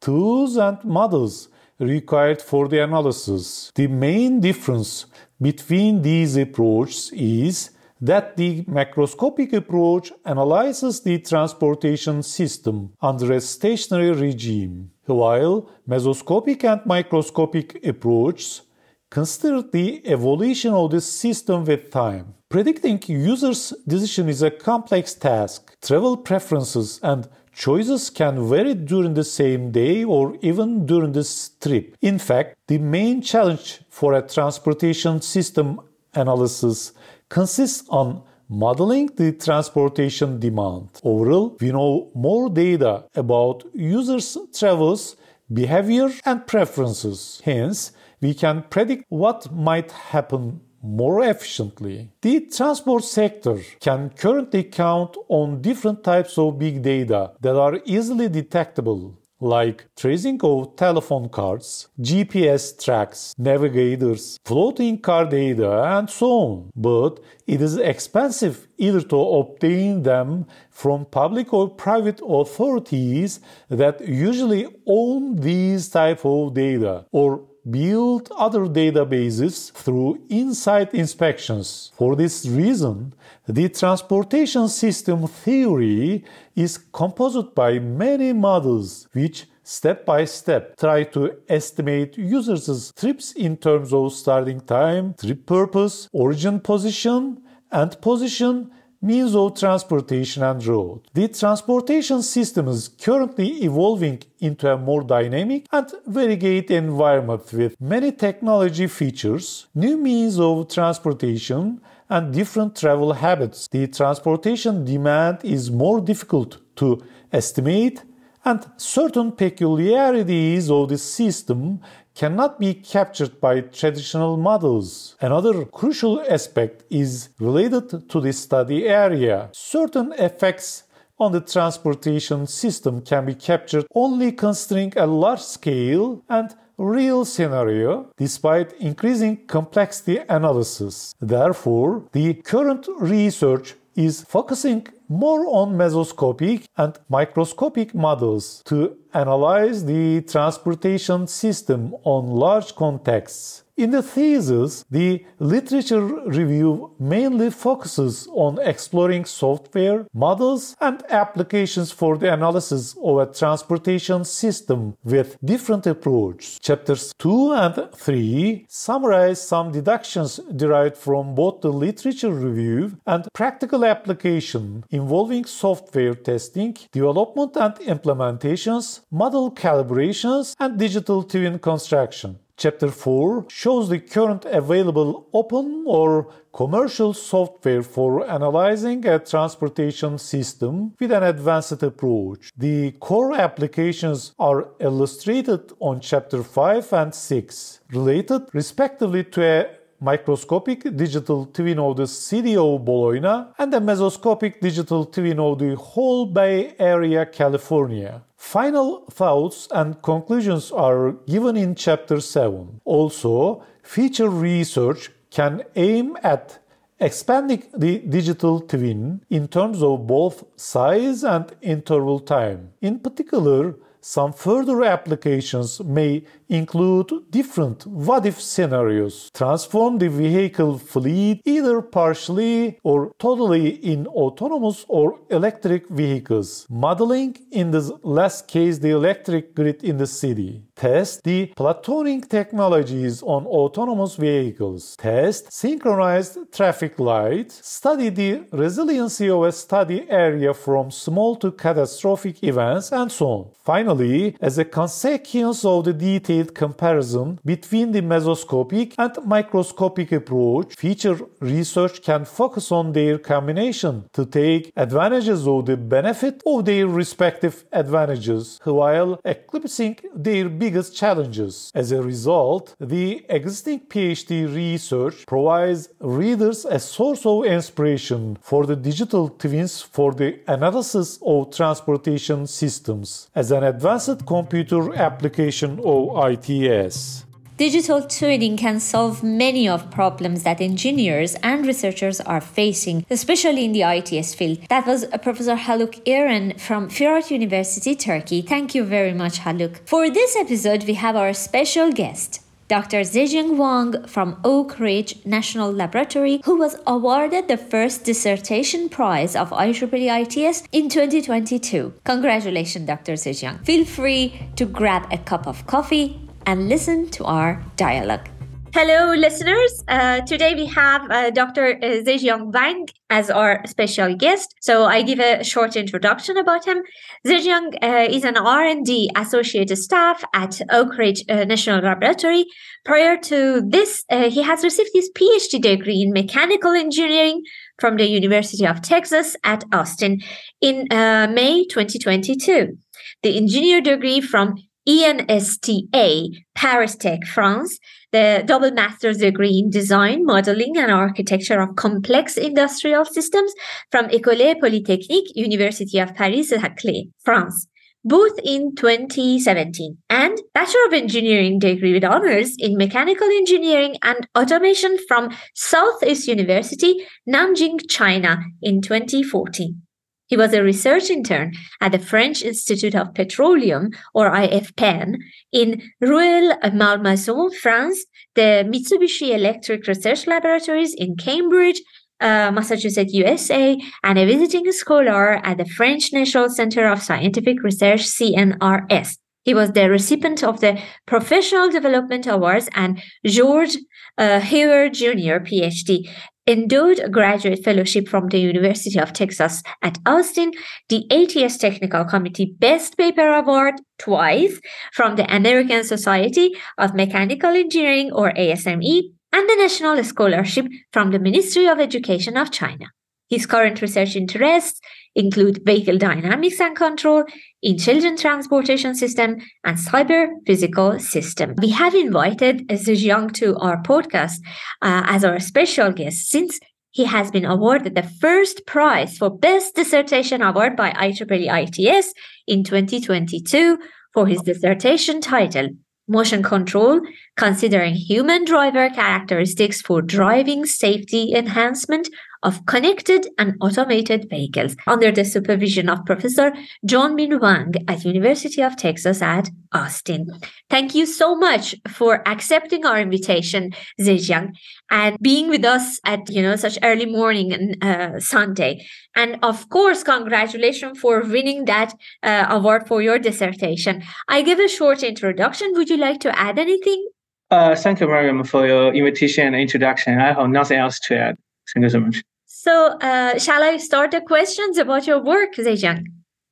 tools, 0.00 0.56
and 0.56 0.84
models 0.84 1.50
required 1.80 2.40
for 2.42 2.68
the 2.68 2.82
analysis. 2.84 3.72
The 3.74 3.88
main 3.88 4.40
difference 4.40 5.06
between 5.40 6.02
these 6.02 6.36
approaches 6.36 7.10
is 7.12 7.70
that 8.00 8.36
the 8.36 8.62
macroscopic 8.64 9.52
approach 9.52 10.12
analyzes 10.24 11.00
the 11.00 11.18
transportation 11.18 12.22
system 12.22 12.92
under 13.02 13.32
a 13.32 13.40
stationary 13.40 14.12
regime, 14.12 14.90
while 15.06 15.70
mesoscopic 15.88 16.64
and 16.64 16.84
microscopic 16.86 17.84
approaches 17.86 18.62
consider 19.10 19.60
the 19.62 20.06
evolution 20.06 20.72
of 20.72 20.90
the 20.92 21.00
system 21.00 21.64
with 21.64 21.90
time. 21.90 22.34
Predicting 22.48 23.00
users' 23.06 23.72
decision 23.86 24.28
is 24.28 24.42
a 24.42 24.50
complex 24.50 25.14
task. 25.14 25.76
Travel 25.82 26.16
preferences 26.16 27.00
and 27.02 27.28
choices 27.52 28.10
can 28.10 28.48
vary 28.48 28.74
during 28.74 29.14
the 29.14 29.24
same 29.24 29.70
day 29.70 30.04
or 30.04 30.36
even 30.40 30.86
during 30.86 31.12
the 31.12 31.48
trip. 31.60 31.96
In 32.00 32.18
fact, 32.18 32.56
the 32.66 32.78
main 32.78 33.22
challenge 33.22 33.80
for 33.88 34.14
a 34.14 34.26
transportation 34.26 35.20
system 35.20 35.80
analysis 36.14 36.92
consists 37.28 37.88
on 37.88 38.22
modeling 38.48 39.06
the 39.16 39.32
transportation 39.32 40.40
demand. 40.40 40.88
Overall, 41.04 41.56
we 41.60 41.70
know 41.70 42.10
more 42.14 42.50
data 42.50 43.04
about 43.14 43.62
users' 43.72 44.36
travels, 44.52 45.16
behavior, 45.52 46.10
and 46.24 46.46
preferences. 46.46 47.40
Hence, 47.44 47.92
we 48.20 48.34
can 48.34 48.64
predict 48.68 49.04
what 49.08 49.52
might 49.52 49.92
happen 49.92 50.60
more 50.82 51.22
efficiently. 51.22 52.10
The 52.22 52.40
transport 52.40 53.04
sector 53.04 53.58
can 53.80 54.10
currently 54.10 54.64
count 54.64 55.16
on 55.28 55.62
different 55.62 56.04
types 56.04 56.38
of 56.38 56.58
big 56.58 56.82
data 56.82 57.32
that 57.40 57.56
are 57.56 57.80
easily 57.84 58.28
detectable 58.28 59.20
like 59.40 59.86
tracing 59.96 60.38
of 60.42 60.76
telephone 60.76 61.28
cards, 61.28 61.88
GPS 62.00 62.82
tracks, 62.82 63.34
navigators, 63.38 64.38
floating 64.44 64.98
car 64.98 65.24
data, 65.24 65.82
and 65.96 66.10
so 66.10 66.26
on. 66.26 66.70
But 66.76 67.20
it 67.46 67.62
is 67.62 67.76
expensive 67.76 68.68
either 68.76 69.00
to 69.00 69.16
obtain 69.16 70.02
them 70.02 70.46
from 70.70 71.06
public 71.06 71.52
or 71.52 71.70
private 71.70 72.20
authorities 72.22 73.40
that 73.68 74.06
usually 74.06 74.66
own 74.86 75.36
these 75.36 75.88
type 75.88 76.24
of 76.24 76.54
data 76.54 77.06
or 77.10 77.46
build 77.68 78.30
other 78.36 78.66
databases 78.66 79.72
through 79.72 80.20
in-site 80.28 80.94
inspections. 80.94 81.92
For 81.96 82.16
this 82.16 82.46
reason, 82.46 83.14
the 83.46 83.68
transportation 83.68 84.68
system 84.68 85.26
theory 85.26 86.24
is 86.54 86.78
composed 86.78 87.54
by 87.54 87.78
many 87.78 88.32
models 88.32 89.08
which 89.12 89.46
step 89.62 90.04
by 90.04 90.24
step 90.24 90.76
try 90.76 91.04
to 91.04 91.32
estimate 91.48 92.16
users' 92.16 92.92
trips 92.92 93.32
in 93.32 93.56
terms 93.56 93.92
of 93.92 94.12
starting 94.12 94.60
time, 94.60 95.14
trip 95.14 95.46
purpose, 95.46 96.08
origin 96.12 96.60
position, 96.60 97.42
and 97.70 98.00
position 98.00 98.70
means 99.02 99.34
of 99.34 99.58
transportation 99.58 100.42
and 100.42 100.64
road. 100.66 101.00
The 101.14 101.28
transportation 101.28 102.22
system 102.22 102.68
is 102.68 102.88
currently 102.88 103.64
evolving 103.64 104.22
into 104.40 104.70
a 104.70 104.76
more 104.76 105.02
dynamic 105.02 105.66
and 105.72 105.90
variegate 106.06 106.70
environment 106.70 107.52
with 107.52 107.80
many 107.80 108.12
technology 108.12 108.86
features, 108.86 109.66
new 109.74 109.96
means 109.96 110.38
of 110.38 110.68
transportation, 110.68 111.80
and 112.10 112.34
different 112.34 112.76
travel 112.76 113.12
habits. 113.12 113.68
The 113.68 113.86
transportation 113.86 114.84
demand 114.84 115.38
is 115.44 115.70
more 115.70 116.00
difficult 116.00 116.58
to 116.76 117.02
estimate 117.32 118.02
and 118.44 118.66
certain 118.76 119.32
peculiarities 119.32 120.70
of 120.70 120.88
the 120.88 120.98
system 120.98 121.80
cannot 122.14 122.58
be 122.58 122.74
captured 122.74 123.40
by 123.40 123.60
traditional 123.60 124.36
models. 124.36 125.16
Another 125.20 125.64
crucial 125.64 126.20
aspect 126.28 126.84
is 126.90 127.28
related 127.38 128.08
to 128.08 128.20
the 128.20 128.32
study 128.32 128.88
area. 128.88 129.48
Certain 129.52 130.12
effects 130.14 130.84
on 131.18 131.32
the 131.32 131.40
transportation 131.40 132.46
system 132.46 133.02
can 133.02 133.26
be 133.26 133.34
captured 133.34 133.86
only 133.94 134.32
considering 134.32 134.92
a 134.96 135.06
large 135.06 135.40
scale 135.42 136.22
and 136.28 136.54
real 136.78 137.26
scenario 137.26 138.10
despite 138.16 138.72
increasing 138.74 139.36
complexity 139.46 140.18
analysis. 140.30 141.14
Therefore, 141.20 142.04
the 142.12 142.34
current 142.34 142.88
research 142.98 143.74
is 143.94 144.22
focusing 144.22 144.86
more 145.10 145.44
on 145.48 145.74
mesoscopic 145.74 146.66
and 146.76 146.96
microscopic 147.08 147.92
models 147.92 148.62
to 148.64 148.96
analyze 149.12 149.84
the 149.84 150.20
transportation 150.22 151.26
system 151.26 151.92
on 152.04 152.28
large 152.28 152.76
contexts. 152.76 153.64
In 153.80 153.92
the 153.92 154.02
thesis, 154.02 154.84
the 154.90 155.24
literature 155.38 156.04
review 156.04 156.94
mainly 156.98 157.50
focuses 157.50 158.28
on 158.30 158.58
exploring 158.60 159.24
software, 159.24 160.04
models, 160.12 160.76
and 160.82 161.02
applications 161.08 161.90
for 161.90 162.18
the 162.18 162.30
analysis 162.30 162.94
of 163.02 163.16
a 163.16 163.32
transportation 163.32 164.26
system 164.26 164.98
with 165.02 165.38
different 165.42 165.86
approaches. 165.86 166.58
Chapters 166.58 167.14
2 167.20 167.52
and 167.52 167.88
3 167.94 168.66
summarize 168.68 169.48
some 169.48 169.72
deductions 169.72 170.38
derived 170.54 170.98
from 170.98 171.34
both 171.34 171.62
the 171.62 171.72
literature 171.72 172.34
review 172.34 172.98
and 173.06 173.28
practical 173.32 173.86
application 173.86 174.84
involving 174.90 175.46
software 175.46 176.14
testing, 176.14 176.76
development 176.92 177.56
and 177.56 177.76
implementations, 177.76 179.00
model 179.10 179.50
calibrations, 179.50 180.54
and 180.60 180.78
digital 180.78 181.22
twin 181.22 181.58
construction. 181.58 182.38
Chapter 182.60 182.90
4 182.90 183.46
shows 183.48 183.88
the 183.88 183.98
current 183.98 184.44
available 184.44 185.26
open 185.32 185.82
or 185.86 186.30
commercial 186.52 187.14
software 187.14 187.82
for 187.82 188.28
analyzing 188.28 189.06
a 189.06 189.18
transportation 189.18 190.18
system 190.18 190.92
with 191.00 191.10
an 191.10 191.22
advanced 191.22 191.82
approach. 191.82 192.52
The 192.58 192.90
core 193.00 193.32
applications 193.34 194.34
are 194.38 194.68
illustrated 194.78 195.72
on 195.78 196.00
Chapter 196.00 196.42
5 196.42 196.92
and 196.92 197.14
6, 197.14 197.80
related 197.92 198.42
respectively 198.52 199.24
to 199.24 199.42
a 199.42 199.70
microscopic 199.98 200.94
digital 200.94 201.46
twin 201.46 201.78
of 201.78 201.96
the 201.96 202.06
city 202.06 202.58
of 202.58 202.84
Bologna 202.84 203.52
and 203.58 203.72
a 203.72 203.80
mesoscopic 203.80 204.60
digital 204.60 205.06
twin 205.06 205.40
of 205.40 205.58
the 205.60 205.76
whole 205.76 206.26
Bay 206.26 206.74
Area, 206.78 207.24
California. 207.24 208.22
Final 208.40 209.04
thoughts 209.10 209.68
and 209.70 210.00
conclusions 210.00 210.72
are 210.72 211.12
given 211.28 211.58
in 211.58 211.74
Chapter 211.74 212.20
7. 212.20 212.80
Also, 212.86 213.62
future 213.82 214.30
research 214.30 215.10
can 215.30 215.62
aim 215.76 216.16
at 216.22 216.58
expanding 216.98 217.62
the 217.76 217.98
digital 217.98 218.58
twin 218.58 219.20
in 219.28 219.46
terms 219.46 219.82
of 219.82 220.06
both 220.06 220.42
size 220.56 221.22
and 221.22 221.54
interval 221.60 222.18
time. 222.18 222.72
In 222.80 222.98
particular, 222.98 223.76
some 224.00 224.32
further 224.32 224.82
applications 224.84 225.78
may 225.84 226.24
include 226.50 227.30
different 227.30 227.86
what 227.86 228.26
if 228.26 228.40
scenarios, 228.40 229.30
transform 229.32 229.98
the 229.98 230.08
vehicle 230.08 230.78
fleet 230.78 231.40
either 231.44 231.80
partially 231.80 232.78
or 232.82 233.12
totally 233.18 233.68
in 233.92 234.06
autonomous 234.08 234.84
or 234.88 235.20
electric 235.30 235.88
vehicles, 235.88 236.66
modeling 236.68 237.36
in 237.52 237.70
the 237.70 237.80
last 238.02 238.48
case 238.48 238.78
the 238.78 238.90
electric 238.90 239.54
grid 239.54 239.82
in 239.84 239.96
the 239.96 240.06
city, 240.06 240.62
test 240.74 241.22
the 241.24 241.52
platooning 241.56 242.28
technologies 242.28 243.22
on 243.22 243.46
autonomous 243.46 244.16
vehicles, 244.16 244.96
test 244.96 245.52
synchronized 245.52 246.38
traffic 246.52 246.98
lights, 246.98 247.66
study 247.66 248.08
the 248.08 248.42
resiliency 248.52 249.28
of 249.30 249.44
a 249.44 249.52
study 249.52 250.08
area 250.10 250.52
from 250.52 250.90
small 250.90 251.36
to 251.36 251.52
catastrophic 251.52 252.42
events, 252.42 252.90
and 252.92 253.12
so 253.12 253.26
on. 253.26 253.50
Finally, 253.64 254.36
as 254.40 254.58
a 254.58 254.64
consequence 254.64 255.64
of 255.64 255.84
the 255.84 255.92
detailed 255.92 256.39
comparison 256.48 257.38
between 257.44 257.92
the 257.92 258.02
mesoscopic 258.02 258.94
and 258.98 259.12
microscopic 259.24 260.12
approach, 260.12 260.74
future 260.74 261.18
research 261.40 262.02
can 262.02 262.24
focus 262.24 262.72
on 262.72 262.92
their 262.92 263.18
combination 263.18 264.08
to 264.12 264.24
take 264.26 264.72
advantages 264.76 265.46
of 265.46 265.66
the 265.66 265.76
benefit 265.76 266.42
of 266.46 266.64
their 266.64 266.86
respective 266.86 267.64
advantages 267.72 268.60
while 268.64 269.20
eclipsing 269.24 269.98
their 270.14 270.48
biggest 270.48 270.96
challenges. 270.96 271.70
As 271.74 271.92
a 271.92 272.02
result, 272.02 272.74
the 272.80 273.24
existing 273.28 273.80
PhD 273.80 274.52
research 274.54 275.26
provides 275.26 275.88
readers 276.00 276.64
a 276.64 276.78
source 276.78 277.24
of 277.26 277.44
inspiration 277.44 278.38
for 278.40 278.66
the 278.66 278.76
digital 278.76 279.28
twins 279.28 279.80
for 279.80 280.12
the 280.12 280.38
analysis 280.46 281.18
of 281.22 281.54
transportation 281.54 282.46
systems 282.46 283.28
as 283.34 283.50
an 283.50 283.64
advanced 283.64 284.26
computer 284.26 284.94
application 284.94 285.78
of 285.84 286.16
ITS. 286.32 287.24
digital 287.60 288.00
twinning 288.00 288.56
can 288.56 288.80
solve 288.80 289.22
many 289.22 289.68
of 289.68 289.90
problems 289.90 290.44
that 290.44 290.62
engineers 290.62 291.34
and 291.42 291.66
researchers 291.66 292.18
are 292.22 292.40
facing, 292.40 293.04
especially 293.10 293.66
in 293.66 293.72
the 293.72 293.82
ITS 293.82 294.34
field. 294.34 294.58
That 294.70 294.86
was 294.86 295.04
uh, 295.04 295.18
Professor 295.18 295.56
Haluk 295.56 295.94
Eren 296.06 296.58
from 296.58 296.88
Firat 296.88 297.30
University, 297.30 297.94
Turkey. 297.94 298.40
Thank 298.40 298.74
you 298.74 298.82
very 298.84 299.12
much, 299.12 299.40
Haluk. 299.40 299.86
For 299.86 300.08
this 300.08 300.36
episode, 300.36 300.84
we 300.84 300.94
have 300.94 301.16
our 301.16 301.34
special 301.34 301.92
guest. 301.92 302.40
Dr. 302.70 303.00
Zejiang 303.00 303.56
Wang 303.56 304.06
from 304.06 304.38
Oak 304.44 304.78
Ridge 304.78 305.26
National 305.26 305.72
Laboratory, 305.72 306.40
who 306.44 306.56
was 306.56 306.76
awarded 306.86 307.48
the 307.48 307.56
first 307.56 308.04
dissertation 308.04 308.88
prize 308.88 309.34
of 309.34 309.50
IEEE 309.50 310.68
in 310.70 310.88
2022. 310.88 311.92
Congratulations, 312.04 312.86
Dr. 312.86 313.14
Zejiang. 313.14 313.66
Feel 313.66 313.84
free 313.84 314.40
to 314.54 314.66
grab 314.66 315.02
a 315.10 315.18
cup 315.18 315.48
of 315.48 315.66
coffee 315.66 316.20
and 316.46 316.68
listen 316.68 317.10
to 317.10 317.24
our 317.24 317.60
dialogue. 317.74 318.28
Hello, 318.72 319.12
listeners. 319.14 319.82
Uh, 319.88 320.20
today 320.20 320.54
we 320.54 320.64
have 320.66 321.10
uh, 321.10 321.30
Dr. 321.30 321.76
Uh, 321.82 322.04
Zejiang 322.04 322.52
Wang 322.52 322.86
as 323.10 323.28
our 323.28 323.66
special 323.66 324.14
guest. 324.14 324.54
So 324.60 324.84
I 324.84 325.02
give 325.02 325.18
a 325.18 325.42
short 325.42 325.74
introduction 325.74 326.36
about 326.36 326.66
him. 326.66 326.82
Zejiang 327.26 327.74
uh, 327.82 328.06
is 328.08 328.22
an 328.22 328.36
R&D 328.36 329.10
associate 329.16 329.76
staff 329.76 330.22
at 330.34 330.60
Oak 330.70 330.96
Ridge 330.96 331.24
uh, 331.28 331.44
National 331.46 331.80
Laboratory. 331.80 332.44
Prior 332.84 333.16
to 333.16 333.60
this, 333.66 334.04
uh, 334.08 334.30
he 334.30 334.40
has 334.40 334.62
received 334.62 334.90
his 334.94 335.10
PhD 335.16 335.60
degree 335.60 336.02
in 336.02 336.12
mechanical 336.12 336.70
engineering 336.70 337.42
from 337.80 337.96
the 337.96 338.06
University 338.06 338.64
of 338.68 338.82
Texas 338.82 339.34
at 339.42 339.64
Austin 339.72 340.20
in 340.60 340.86
May 340.90 341.64
2022. 341.64 342.78
The 343.24 343.36
engineer 343.36 343.80
degree 343.80 344.20
from 344.20 344.54
ENSTA, 344.88 346.28
Paris 346.54 346.96
Tech, 346.96 347.26
France, 347.26 347.78
the 348.12 348.42
double 348.44 348.70
master's 348.70 349.18
degree 349.18 349.58
in 349.58 349.70
design, 349.70 350.24
modeling, 350.24 350.76
and 350.76 350.90
architecture 350.90 351.60
of 351.60 351.76
complex 351.76 352.36
industrial 352.36 353.04
systems 353.04 353.52
from 353.90 354.08
École 354.08 354.60
Polytechnique, 354.60 355.34
University 355.34 355.98
of 355.98 356.14
Paris 356.14 356.50
Saclay, 356.50 357.08
France, 357.22 357.68
both 358.04 358.38
in 358.42 358.74
2017, 358.74 359.98
and 360.08 360.38
Bachelor 360.54 360.86
of 360.86 360.92
Engineering 360.94 361.58
degree 361.58 361.92
with 361.92 362.04
honors 362.04 362.54
in 362.58 362.76
mechanical 362.76 363.28
engineering 363.28 363.96
and 364.02 364.26
automation 364.36 364.96
from 365.06 365.30
Southeast 365.54 366.26
University, 366.26 367.06
Nanjing, 367.28 367.78
China 367.88 368.42
in 368.62 368.80
2014. 368.80 369.82
He 370.30 370.36
was 370.36 370.52
a 370.54 370.62
research 370.62 371.10
intern 371.10 371.54
at 371.80 371.90
the 371.90 371.98
French 371.98 372.42
Institute 372.42 372.94
of 372.94 373.14
Petroleum, 373.14 373.90
or 374.14 374.30
IFPEN, 374.30 375.16
in 375.50 375.82
Rueil-Malmaison, 376.00 377.50
France, 377.60 378.06
the 378.36 378.64
Mitsubishi 378.70 379.34
Electric 379.34 379.88
Research 379.88 380.28
Laboratories 380.28 380.94
in 380.94 381.16
Cambridge, 381.16 381.82
uh, 382.20 382.52
Massachusetts, 382.52 383.12
USA, 383.12 383.76
and 384.04 384.18
a 384.20 384.24
visiting 384.24 384.70
scholar 384.70 385.44
at 385.44 385.58
the 385.58 385.64
French 385.64 386.12
National 386.12 386.48
Center 386.48 386.86
of 386.86 387.02
Scientific 387.02 387.60
Research, 387.64 388.02
CNRS. 388.02 389.16
He 389.42 389.54
was 389.54 389.72
the 389.72 389.90
recipient 389.90 390.44
of 390.44 390.60
the 390.60 390.80
Professional 391.06 391.70
Development 391.70 392.26
Awards 392.28 392.68
and 392.74 393.02
George 393.26 393.76
uh, 394.18 394.38
Heuer 394.38 394.92
Jr. 394.92 395.42
PhD 395.42 396.08
endowed 396.46 396.98
a 396.98 397.08
graduate 397.08 397.62
fellowship 397.64 398.08
from 398.08 398.28
the 398.28 398.38
University 398.38 398.98
of 398.98 399.12
Texas 399.12 399.62
at 399.82 399.98
Austin, 400.06 400.52
the 400.88 401.04
ATS 401.10 401.58
Technical 401.58 402.04
Committee 402.04 402.56
Best 402.58 402.96
Paper 402.96 403.28
Award 403.28 403.74
twice 403.98 404.60
from 404.92 405.16
the 405.16 405.34
American 405.34 405.84
Society 405.84 406.52
of 406.78 406.94
Mechanical 406.94 407.50
Engineering 407.50 408.10
or 408.12 408.32
ASME, 408.32 409.12
and 409.32 409.48
the 409.48 409.56
National 409.56 410.02
Scholarship 410.02 410.66
from 410.92 411.10
the 411.12 411.18
Ministry 411.18 411.66
of 411.66 411.78
Education 411.78 412.36
of 412.36 412.50
China. 412.50 412.86
His 413.28 413.46
current 413.46 413.80
research 413.80 414.16
interests 414.16 414.80
include 415.14 415.64
vehicle 415.64 415.98
dynamics 415.98 416.60
and 416.60 416.76
control, 416.76 417.24
intelligent 417.62 418.18
transportation 418.18 418.94
system, 418.94 419.36
and 419.64 419.76
cyber 419.76 420.28
physical 420.46 420.98
system. 420.98 421.54
We 421.60 421.70
have 421.70 421.94
invited 421.94 422.68
Zejiang 422.68 423.32
to 423.34 423.56
our 423.56 423.82
podcast 423.82 424.38
uh, 424.82 425.02
as 425.06 425.24
our 425.24 425.40
special 425.40 425.92
guest 425.92 426.28
since 426.28 426.58
he 426.92 427.04
has 427.04 427.30
been 427.30 427.44
awarded 427.44 427.94
the 427.94 428.02
first 428.02 428.66
prize 428.66 429.16
for 429.16 429.30
Best 429.30 429.76
Dissertation 429.76 430.42
Award 430.42 430.76
by 430.76 430.90
IEEE 430.90 431.78
ITS 431.78 432.12
in 432.46 432.64
2022 432.64 433.78
for 434.12 434.26
his 434.26 434.42
dissertation 434.42 435.20
title, 435.20 435.68
Motion 436.08 436.42
Control, 436.42 437.00
Considering 437.36 437.94
Human 437.94 438.44
Driver 438.44 438.90
Characteristics 438.90 439.80
for 439.80 440.02
Driving 440.02 440.66
Safety 440.66 441.32
Enhancement 441.32 442.08
of 442.42 442.64
connected 442.66 443.28
and 443.38 443.54
automated 443.60 444.28
vehicles 444.30 444.76
under 444.86 445.12
the 445.12 445.24
supervision 445.24 445.88
of 445.88 446.04
Professor 446.06 446.52
Junmin 446.86 447.40
Wang 447.40 447.74
at 447.88 448.04
University 448.04 448.62
of 448.62 448.76
Texas 448.76 449.22
at 449.22 449.50
Austin. 449.72 450.26
Thank 450.68 450.94
you 450.94 451.06
so 451.06 451.34
much 451.36 451.74
for 451.88 452.26
accepting 452.26 452.84
our 452.84 452.98
invitation, 452.98 453.72
Zejiang, 454.00 454.54
and 454.90 455.16
being 455.20 455.48
with 455.48 455.64
us 455.64 456.00
at 456.04 456.28
you 456.30 456.42
know 456.42 456.56
such 456.56 456.78
early 456.82 457.06
morning 457.06 457.52
and 457.52 457.84
uh, 457.84 458.20
Sunday. 458.20 458.86
And 459.14 459.38
of 459.42 459.68
course, 459.68 460.02
congratulations 460.02 460.98
for 460.98 461.22
winning 461.22 461.64
that 461.66 461.94
uh, 462.22 462.46
award 462.48 462.86
for 462.86 463.02
your 463.02 463.18
dissertation. 463.18 464.02
I 464.28 464.42
give 464.42 464.58
a 464.58 464.68
short 464.68 465.02
introduction. 465.02 465.72
Would 465.74 465.90
you 465.90 465.96
like 465.96 466.20
to 466.20 466.38
add 466.38 466.58
anything? 466.58 467.08
Uh, 467.50 467.74
thank 467.74 468.00
you, 468.00 468.06
Mariam, 468.06 468.44
for 468.44 468.66
your 468.66 468.94
invitation 468.94 469.46
and 469.46 469.56
introduction. 469.56 470.18
I 470.18 470.32
have 470.32 470.48
nothing 470.48 470.78
else 470.78 471.00
to 471.00 471.18
add. 471.18 471.36
Thank 471.74 471.84
you 471.84 471.90
so 471.90 472.00
much. 472.00 472.22
So, 472.62 472.98
uh, 473.00 473.38
shall 473.38 473.62
I 473.62 473.78
start 473.78 474.10
the 474.10 474.20
questions 474.20 474.76
about 474.76 475.06
your 475.06 475.18
work, 475.22 475.54
Zejiang? 475.54 476.04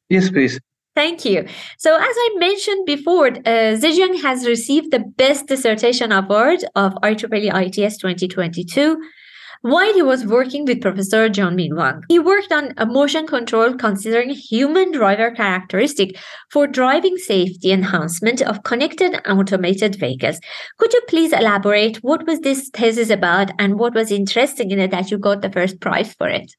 Yes, 0.09 0.31
please. 0.31 0.59
Thank 0.97 1.27
you. 1.27 1.47
So, 1.77 1.97
as 1.97 2.15
I 2.25 2.29
mentioned 2.39 2.87
before, 2.87 3.27
uh, 3.27 3.77
Zejiang 3.83 4.23
has 4.23 4.47
received 4.47 4.91
the 4.91 5.01
Best 5.01 5.49
Dissertation 5.49 6.11
Award 6.11 6.65
of 6.75 6.95
IEEE 7.03 7.53
ITS 7.67 7.99
2022 7.99 8.97
while 9.63 9.93
he 9.93 10.03
was 10.03 10.27
working 10.27 10.65
with 10.65 10.81
Professor 10.81 11.29
Junmin 11.29 11.77
Wang. 11.77 12.03
He 12.09 12.19
worked 12.19 12.53
on 12.53 12.75
a 12.77 12.87
motion 12.87 13.27
control 13.27 13.75
considering 13.75 14.31
human 14.31 14.93
driver 14.93 15.31
characteristic 15.31 16.17
for 16.51 16.67
driving 16.67 17.17
safety 17.17 17.73
enhancement 17.73 18.43
of 18.43 18.63
connected 18.63 19.15
and 19.25 19.39
automated 19.39 19.97
vehicles. 19.97 20.41
Could 20.79 20.93
you 20.93 21.01
please 21.09 21.33
elaborate 21.33 21.97
what 21.99 22.27
was 22.27 22.41
this 22.41 22.71
thesis 22.73 23.11
about 23.11 23.51
and 23.59 23.79
what 23.79 23.95
was 23.95 24.13
interesting 24.13 24.71
in 24.71 24.79
it 24.79 24.91
that 24.91 25.11
you 25.11 25.19
got 25.19 25.43
the 25.43 25.51
first 25.51 25.81
prize 25.81 26.15
for 26.15 26.29
it? 26.29 26.53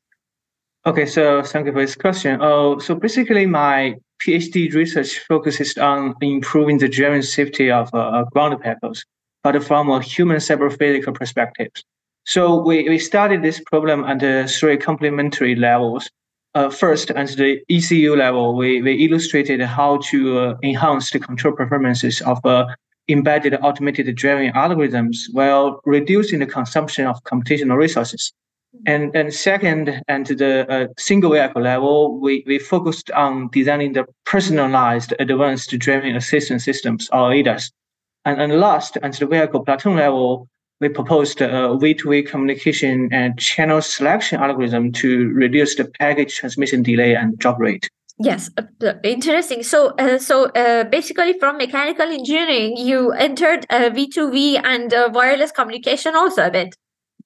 Okay, 0.86 1.06
so 1.06 1.44
thank 1.44 1.66
you 1.66 1.74
for 1.74 1.82
this 1.82 1.96
question. 1.96 2.40
Oh, 2.42 2.80
so 2.80 2.96
basically 2.96 3.46
my 3.46 3.96
PhD 4.26 4.74
research 4.74 5.20
focuses 5.20 5.78
on 5.78 6.16
improving 6.22 6.78
the 6.78 6.90
driving 6.90 7.22
safety 7.22 7.72
of 7.72 7.94
uh, 7.94 8.24
ground 8.32 8.62
vehicles, 8.62 9.04
but 9.44 9.62
from 9.64 9.90
a 9.90 10.02
human 10.02 10.38
cyber-physical 10.38 11.14
perspective. 11.14 11.70
So 12.30 12.62
we, 12.62 12.88
we 12.88 13.00
studied 13.00 13.42
this 13.42 13.60
problem 13.60 14.04
at 14.04 14.20
the 14.20 14.48
three 14.48 14.78
complementary 14.78 15.56
levels. 15.56 16.08
Uh, 16.54 16.70
first, 16.70 17.10
at 17.10 17.30
the 17.30 17.60
ECU 17.72 18.16
level, 18.16 18.56
we, 18.56 18.84
we 18.84 19.04
illustrated 19.04 19.60
how 19.62 19.98
to 20.10 20.38
uh, 20.38 20.58
enhance 20.62 21.10
the 21.10 21.18
control 21.18 21.56
performances 21.56 22.22
of 22.22 22.38
uh, 22.46 22.68
embedded 23.08 23.56
automated 23.64 24.16
driving 24.16 24.52
algorithms 24.52 25.18
while 25.32 25.82
reducing 25.86 26.38
the 26.38 26.46
consumption 26.46 27.08
of 27.08 27.18
computational 27.24 27.78
resources. 27.78 28.32
And, 28.86 29.16
and 29.16 29.34
second, 29.34 30.00
at 30.08 30.26
the 30.26 30.72
uh, 30.72 30.88
single 31.00 31.32
vehicle 31.32 31.64
level, 31.64 32.20
we, 32.20 32.44
we 32.46 32.60
focused 32.60 33.10
on 33.10 33.50
designing 33.52 33.94
the 33.94 34.06
personalized 34.28 35.16
advanced 35.20 35.72
driving 35.80 36.16
assistance 36.16 36.64
systems, 36.64 37.10
or 37.12 37.32
ADAS. 37.32 37.72
And, 38.26 38.40
and 38.40 38.60
last, 38.60 38.98
at 39.02 39.14
the 39.14 39.26
vehicle 39.26 39.66
platoon 39.66 39.96
level, 39.96 40.48
we 40.80 40.90
proposed 40.90 41.42
a 41.42 41.48
V2V 41.48 42.28
communication 42.28 43.10
and 43.12 43.38
channel 43.38 43.82
selection 43.82 44.40
algorithm 44.40 44.92
to 44.94 45.30
reduce 45.30 45.76
the 45.76 45.86
package 45.86 46.36
transmission 46.38 46.84
delay 46.84 47.16
and 47.16 47.38
drop 47.38 47.60
rate. 47.60 47.90
Yes, 48.22 48.50
uh, 48.58 48.94
interesting. 49.04 49.64
So, 49.64 49.94
uh, 49.98 50.20
so 50.20 50.46
uh, 50.48 50.84
basically, 50.84 51.40
from 51.40 51.58
mechanical 51.58 52.06
engineering, 52.08 52.76
you 52.76 53.12
entered 53.14 53.66
V2V 53.70 54.62
and 54.64 54.94
wireless 55.16 55.52
communication 55.52 56.16
also 56.16 56.48
a 56.48 56.52
bit. 56.52 56.76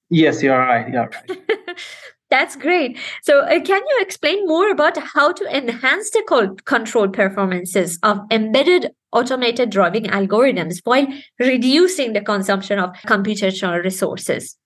Yes, 0.10 0.44
you're 0.44 0.58
right. 0.58 0.88
You're 0.94 1.10
right. 1.10 1.78
That's 2.30 2.56
great. 2.56 2.98
So, 3.22 3.42
uh, 3.42 3.60
can 3.60 3.82
you 3.88 3.98
explain 4.00 4.48
more 4.48 4.72
about 4.72 4.98
how 4.98 5.32
to 5.34 5.56
enhance 5.56 6.10
the 6.10 6.24
co- 6.28 6.56
control 6.66 7.08
performances 7.08 8.00
of 8.02 8.20
embedded 8.32 8.92
automated 9.12 9.70
driving 9.70 10.06
algorithms 10.06 10.80
while 10.84 11.08
reducing 11.40 12.14
the 12.14 12.22
consumption 12.22 12.80
of 12.80 12.92
computational 13.06 13.84
resources? 13.84 14.58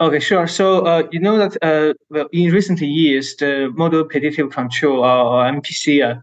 Okay, 0.00 0.18
sure. 0.20 0.46
So, 0.46 0.86
uh, 0.86 1.02
you 1.12 1.20
know 1.20 1.36
that 1.38 1.56
uh, 1.62 1.94
well, 2.10 2.28
in 2.32 2.50
recent 2.50 2.80
years, 2.80 3.36
the 3.36 3.70
model 3.74 4.04
predictive 4.04 4.50
control, 4.50 5.04
or 5.04 5.44
MPC, 5.44 6.02
uh, 6.02 6.16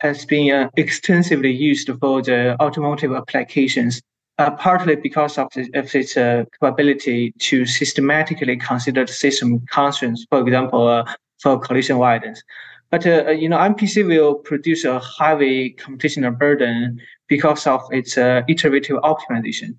has 0.00 0.24
been 0.24 0.50
uh, 0.50 0.70
extensively 0.76 1.50
used 1.50 1.90
for 2.00 2.22
the 2.22 2.56
automotive 2.62 3.12
applications. 3.12 4.00
Uh, 4.38 4.52
partly 4.52 4.96
because 4.96 5.36
of, 5.38 5.48
the, 5.54 5.68
of 5.74 5.94
its 5.94 6.16
uh, 6.16 6.44
capability 6.60 7.32
to 7.38 7.66
systematically 7.66 8.56
consider 8.56 9.04
the 9.04 9.12
system 9.12 9.60
constraints, 9.66 10.26
for 10.30 10.40
example, 10.40 10.86
uh, 10.86 11.04
for 11.40 11.58
collision 11.58 11.96
avoidance. 11.96 12.42
But 12.90 13.06
uh, 13.06 13.24
uh, 13.26 13.30
you 13.30 13.48
know, 13.48 13.58
MPC 13.58 14.06
will 14.06 14.36
produce 14.36 14.84
a 14.84 15.00
heavy 15.18 15.74
computational 15.74 16.38
burden 16.38 17.00
because 17.28 17.66
of 17.66 17.82
its 17.90 18.16
iterative 18.16 18.96
optimization, 19.02 19.76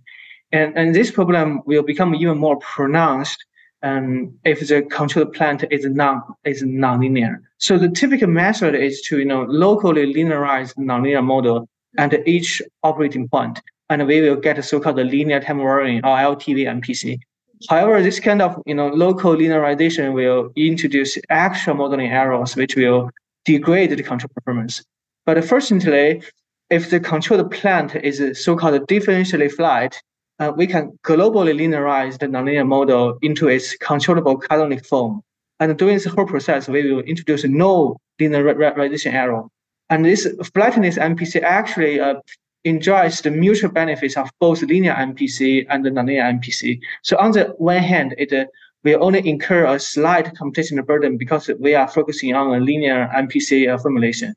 and 0.51 0.77
and 0.77 0.93
this 0.93 1.09
problem 1.09 1.61
will 1.65 1.81
become 1.81 2.13
even 2.13 2.37
more 2.37 2.57
pronounced 2.59 3.43
um, 3.81 4.31
if 4.45 4.67
the 4.67 4.83
control 4.83 5.25
plant 5.25 5.63
is 5.71 5.85
non 5.85 6.21
is 6.45 6.61
nonlinear. 6.61 7.37
So 7.57 7.79
the 7.79 7.89
typical 7.89 8.27
method 8.27 8.75
is 8.75 9.01
to 9.07 9.17
you 9.17 9.25
know 9.25 9.43
locally 9.43 10.13
linearize 10.13 10.75
nonlinear 10.77 11.23
model 11.23 11.67
at 11.97 12.13
each 12.27 12.61
operating 12.83 13.27
point, 13.27 13.59
and 13.89 14.05
we 14.07 14.21
will 14.21 14.35
get 14.35 14.63
so-called 14.63 14.97
linear 14.97 15.39
time 15.39 15.57
varying 15.57 15.99
or 16.05 16.15
LTV 16.17 16.65
MPC. 16.81 17.19
However, 17.67 18.01
this 18.01 18.19
kind 18.19 18.41
of 18.41 18.61
you 18.65 18.75
know 18.75 18.87
local 18.87 19.35
linearization 19.35 20.13
will 20.13 20.51
introduce 20.55 21.17
actual 21.29 21.75
modeling 21.75 22.11
errors, 22.11 22.55
which 22.55 22.75
will 22.75 23.09
degrade 23.45 23.91
the 23.91 24.03
control 24.03 24.29
performance. 24.33 24.83
But 25.25 25.43
fortunately, 25.43 26.23
if 26.69 26.89
the 26.89 26.99
controlled 26.99 27.51
plant 27.51 27.95
is 27.95 28.43
so-called 28.43 28.87
differentially 28.87 29.51
flat, 29.51 29.99
uh, 30.39 30.53
we 30.55 30.67
can 30.67 30.97
globally 31.03 31.53
linearize 31.53 32.17
the 32.19 32.27
nonlinear 32.27 32.65
model 32.65 33.17
into 33.21 33.49
its 33.49 33.75
controllable 33.77 34.37
canonic 34.37 34.85
form. 34.85 35.21
And 35.59 35.77
during 35.77 35.95
this 35.95 36.05
whole 36.05 36.25
process, 36.25 36.69
we 36.69 36.89
will 36.89 37.01
introduce 37.01 37.43
no 37.43 37.97
linearization 38.21 39.13
error. 39.13 39.43
And 39.89 40.05
this 40.05 40.27
flatness 40.53 40.97
MPC 40.97 41.41
actually 41.41 41.99
uh, 41.99 42.15
enjoys 42.63 43.21
the 43.21 43.31
mutual 43.31 43.71
benefits 43.71 44.17
of 44.17 44.29
both 44.39 44.61
linear 44.61 44.93
MPC 44.93 45.65
and 45.69 45.85
the 45.85 45.89
nonlinear 45.89 46.39
MPC. 46.39 46.79
So 47.03 47.17
on 47.17 47.31
the 47.31 47.45
one 47.57 47.77
hand, 47.77 48.15
it 48.17 48.33
uh, 48.33 48.45
will 48.83 49.03
only 49.03 49.27
incur 49.27 49.65
a 49.65 49.79
slight 49.79 50.33
computational 50.35 50.85
burden 50.85 51.17
because 51.17 51.49
we 51.59 51.75
are 51.75 51.87
focusing 51.87 52.35
on 52.35 52.55
a 52.55 52.59
linear 52.59 53.09
MPC 53.15 53.73
uh, 53.73 53.77
formulation. 53.77 54.35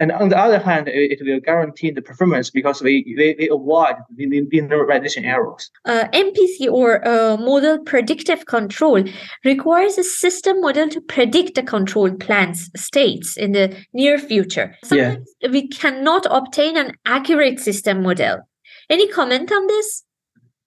And 0.00 0.10
on 0.12 0.30
the 0.30 0.38
other 0.38 0.58
hand, 0.58 0.88
it, 0.88 1.20
it 1.20 1.20
will 1.22 1.40
guarantee 1.40 1.90
the 1.90 2.00
performance 2.00 2.50
because 2.50 2.82
we, 2.82 3.14
we, 3.16 3.48
avoid 3.50 3.96
the 4.16 4.26
linearization 4.26 5.24
errors. 5.24 5.70
Uh, 5.84 6.08
MPC 6.14 6.72
or 6.72 7.06
uh, 7.06 7.36
model 7.36 7.78
predictive 7.78 8.46
control 8.46 9.04
requires 9.44 9.98
a 9.98 10.04
system 10.04 10.60
model 10.62 10.88
to 10.88 11.00
predict 11.02 11.54
the 11.54 11.62
control 11.62 12.10
plant's 12.14 12.70
states 12.76 13.36
in 13.36 13.52
the 13.52 13.76
near 13.92 14.18
future. 14.18 14.74
Sometimes 14.84 15.28
yeah. 15.40 15.50
we 15.50 15.68
cannot 15.68 16.26
obtain 16.30 16.78
an 16.78 16.92
accurate 17.04 17.60
system 17.60 18.02
model. 18.02 18.40
Any 18.88 19.06
comment 19.08 19.52
on 19.52 19.66
this? 19.66 20.04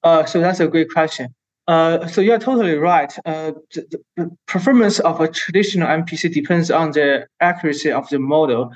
Uh, 0.04 0.26
so 0.26 0.40
that's 0.40 0.60
a 0.60 0.68
great 0.68 0.92
question. 0.92 1.34
Uh, 1.68 2.06
so 2.08 2.20
you're 2.20 2.40
totally 2.40 2.76
right. 2.76 3.18
Uh, 3.26 3.54
the, 3.74 4.02
the, 4.18 4.38
performance 4.48 5.00
of 5.00 5.22
a 5.22 5.30
traditional 5.30 5.88
MPC 5.88 6.34
depends 6.34 6.70
on 6.70 6.92
the 6.92 7.26
accuracy 7.40 7.90
of 7.90 8.08
the 8.10 8.20
model. 8.20 8.72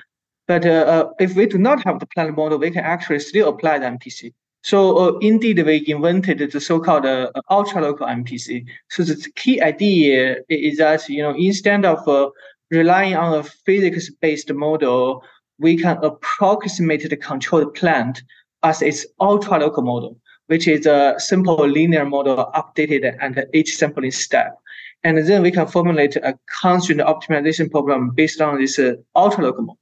But 0.48 0.66
uh, 0.66 0.70
uh, 0.70 1.10
if 1.20 1.36
we 1.36 1.46
do 1.46 1.58
not 1.58 1.84
have 1.84 2.00
the 2.00 2.06
planned 2.08 2.36
model, 2.36 2.58
we 2.58 2.72
can 2.72 2.84
actually 2.84 3.20
still 3.20 3.50
apply 3.50 3.80
the 3.80 3.86
MPC. 3.86 4.34
So 4.64 4.98
uh, 4.98 5.18
indeed, 5.20 5.64
we 5.66 5.84
invented 5.88 6.40
the 6.40 6.60
so-called 6.60 7.06
ultra-local 7.50 8.08
MPC. 8.08 8.66
So 8.90 9.04
the 9.04 9.32
key 9.36 9.62
idea 9.62 10.38
is 10.50 10.78
that 10.78 11.08
you 11.10 11.22
know 11.22 11.36
instead 11.36 11.86
of 11.86 12.32
relying 12.72 13.16
on 13.16 13.40
a 13.40 13.44
physics-based 13.44 14.54
model, 14.54 15.24
we 15.60 15.78
can 15.78 15.98
approximate 16.04 17.10
the 17.10 17.18
controlled 17.18 17.74
plant 17.76 18.24
as 18.64 18.82
its 18.82 19.06
ultra-local 19.20 19.84
model, 19.84 20.18
which 20.48 20.68
is 20.68 20.86
a 20.86 21.16
simple 21.18 21.68
linear 21.68 22.06
model 22.06 22.52
updated 22.56 23.16
at 23.20 23.48
each 23.54 23.76
sampling 23.78 24.12
step. 24.12 24.58
And 25.04 25.18
then 25.28 25.42
we 25.42 25.52
can 25.52 25.68
formulate 25.68 26.16
a 26.16 26.38
constraint 26.62 27.02
optimization 27.02 27.70
problem 27.72 28.12
based 28.12 28.42
on 28.42 28.60
this 28.60 28.80
uh, 28.80 28.96
ultra-local 29.16 29.64
model. 29.64 29.80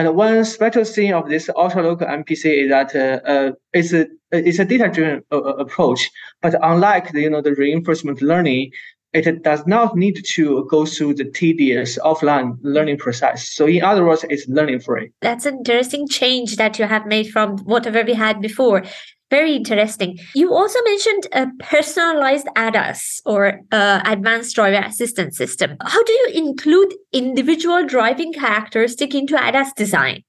And 0.00 0.16
one 0.16 0.46
special 0.46 0.84
thing 0.84 1.12
of 1.12 1.28
this 1.28 1.50
ultra-local 1.54 2.06
MPC 2.06 2.64
is 2.64 2.70
that 2.70 2.96
uh, 2.96 3.20
uh, 3.28 3.52
it's 3.74 3.92
a 3.92 4.06
it's 4.32 4.58
a 4.58 4.64
data-driven 4.64 5.22
uh, 5.30 5.36
uh, 5.36 5.56
approach. 5.64 6.10
But 6.40 6.54
unlike 6.62 7.12
the 7.12 7.20
you 7.20 7.28
know 7.28 7.42
the 7.42 7.54
reinforcement 7.54 8.22
learning, 8.22 8.72
it 9.12 9.42
does 9.42 9.66
not 9.66 9.96
need 9.96 10.24
to 10.24 10.66
go 10.70 10.86
through 10.86 11.14
the 11.16 11.30
tedious 11.30 11.98
offline 11.98 12.56
learning 12.62 12.96
process. 12.96 13.46
So 13.50 13.66
in 13.66 13.82
other 13.82 14.06
words, 14.06 14.24
it's 14.30 14.48
learning 14.48 14.80
free. 14.80 15.10
That's 15.20 15.44
an 15.44 15.58
interesting 15.58 16.08
change 16.08 16.56
that 16.56 16.78
you 16.78 16.86
have 16.86 17.04
made 17.04 17.28
from 17.28 17.58
whatever 17.58 18.02
we 18.02 18.14
had 18.14 18.40
before. 18.40 18.82
Very 19.30 19.54
interesting. 19.54 20.18
You 20.34 20.52
also 20.52 20.78
mentioned 20.82 21.26
a 21.32 21.46
personalized 21.60 22.48
ADAS 22.56 23.22
or 23.24 23.60
uh, 23.70 24.02
advanced 24.04 24.56
driver 24.56 24.84
assistance 24.84 25.36
system. 25.36 25.76
How 25.80 26.02
do 26.02 26.12
you 26.12 26.30
include 26.34 26.94
individual 27.12 27.86
driving 27.86 28.32
characteristic 28.32 29.14
into 29.14 29.36
ADAS 29.36 29.72
design? 29.76 30.24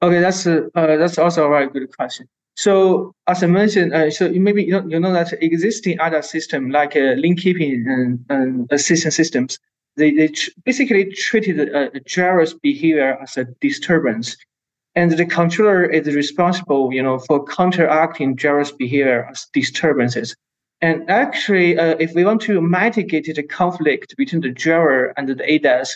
Okay, 0.00 0.20
that's 0.20 0.46
a, 0.46 0.64
uh, 0.74 0.96
that's 0.96 1.18
also 1.18 1.46
a 1.46 1.48
very 1.50 1.68
good 1.68 1.94
question. 1.94 2.26
So 2.56 3.12
as 3.26 3.42
I 3.42 3.46
mentioned, 3.46 3.92
uh, 3.92 4.10
so 4.10 4.26
you 4.26 4.40
maybe 4.40 4.64
you 4.64 4.72
know, 4.72 4.84
you 4.88 4.98
know 4.98 5.12
that 5.12 5.32
existing 5.42 5.98
ADAS 5.98 6.24
system 6.24 6.70
like 6.70 6.96
uh, 6.96 7.14
lane 7.16 7.36
keeping 7.36 7.84
and, 7.86 8.24
and 8.30 8.66
assistance 8.72 9.14
systems, 9.14 9.58
they, 9.96 10.10
they 10.12 10.28
tr- 10.28 10.50
basically 10.64 11.12
treated 11.12 11.74
uh, 11.74 11.90
driver's 12.06 12.54
behavior 12.54 13.18
as 13.20 13.36
a 13.36 13.44
disturbance 13.60 14.36
and 14.98 15.12
the 15.12 15.24
controller 15.24 15.84
is 15.84 16.12
responsible, 16.12 16.92
you 16.92 17.00
know, 17.00 17.20
for 17.20 17.44
counteracting 17.44 18.34
driver's 18.34 18.72
behavior 18.72 19.30
disturbances. 19.52 20.34
And 20.80 21.08
actually, 21.08 21.78
uh, 21.78 21.94
if 22.00 22.14
we 22.16 22.24
want 22.24 22.40
to 22.42 22.60
mitigate 22.60 23.32
the 23.32 23.44
conflict 23.44 24.16
between 24.16 24.42
the 24.42 24.50
driver 24.50 25.14
and 25.16 25.28
the 25.28 25.36
ADAS, 25.54 25.90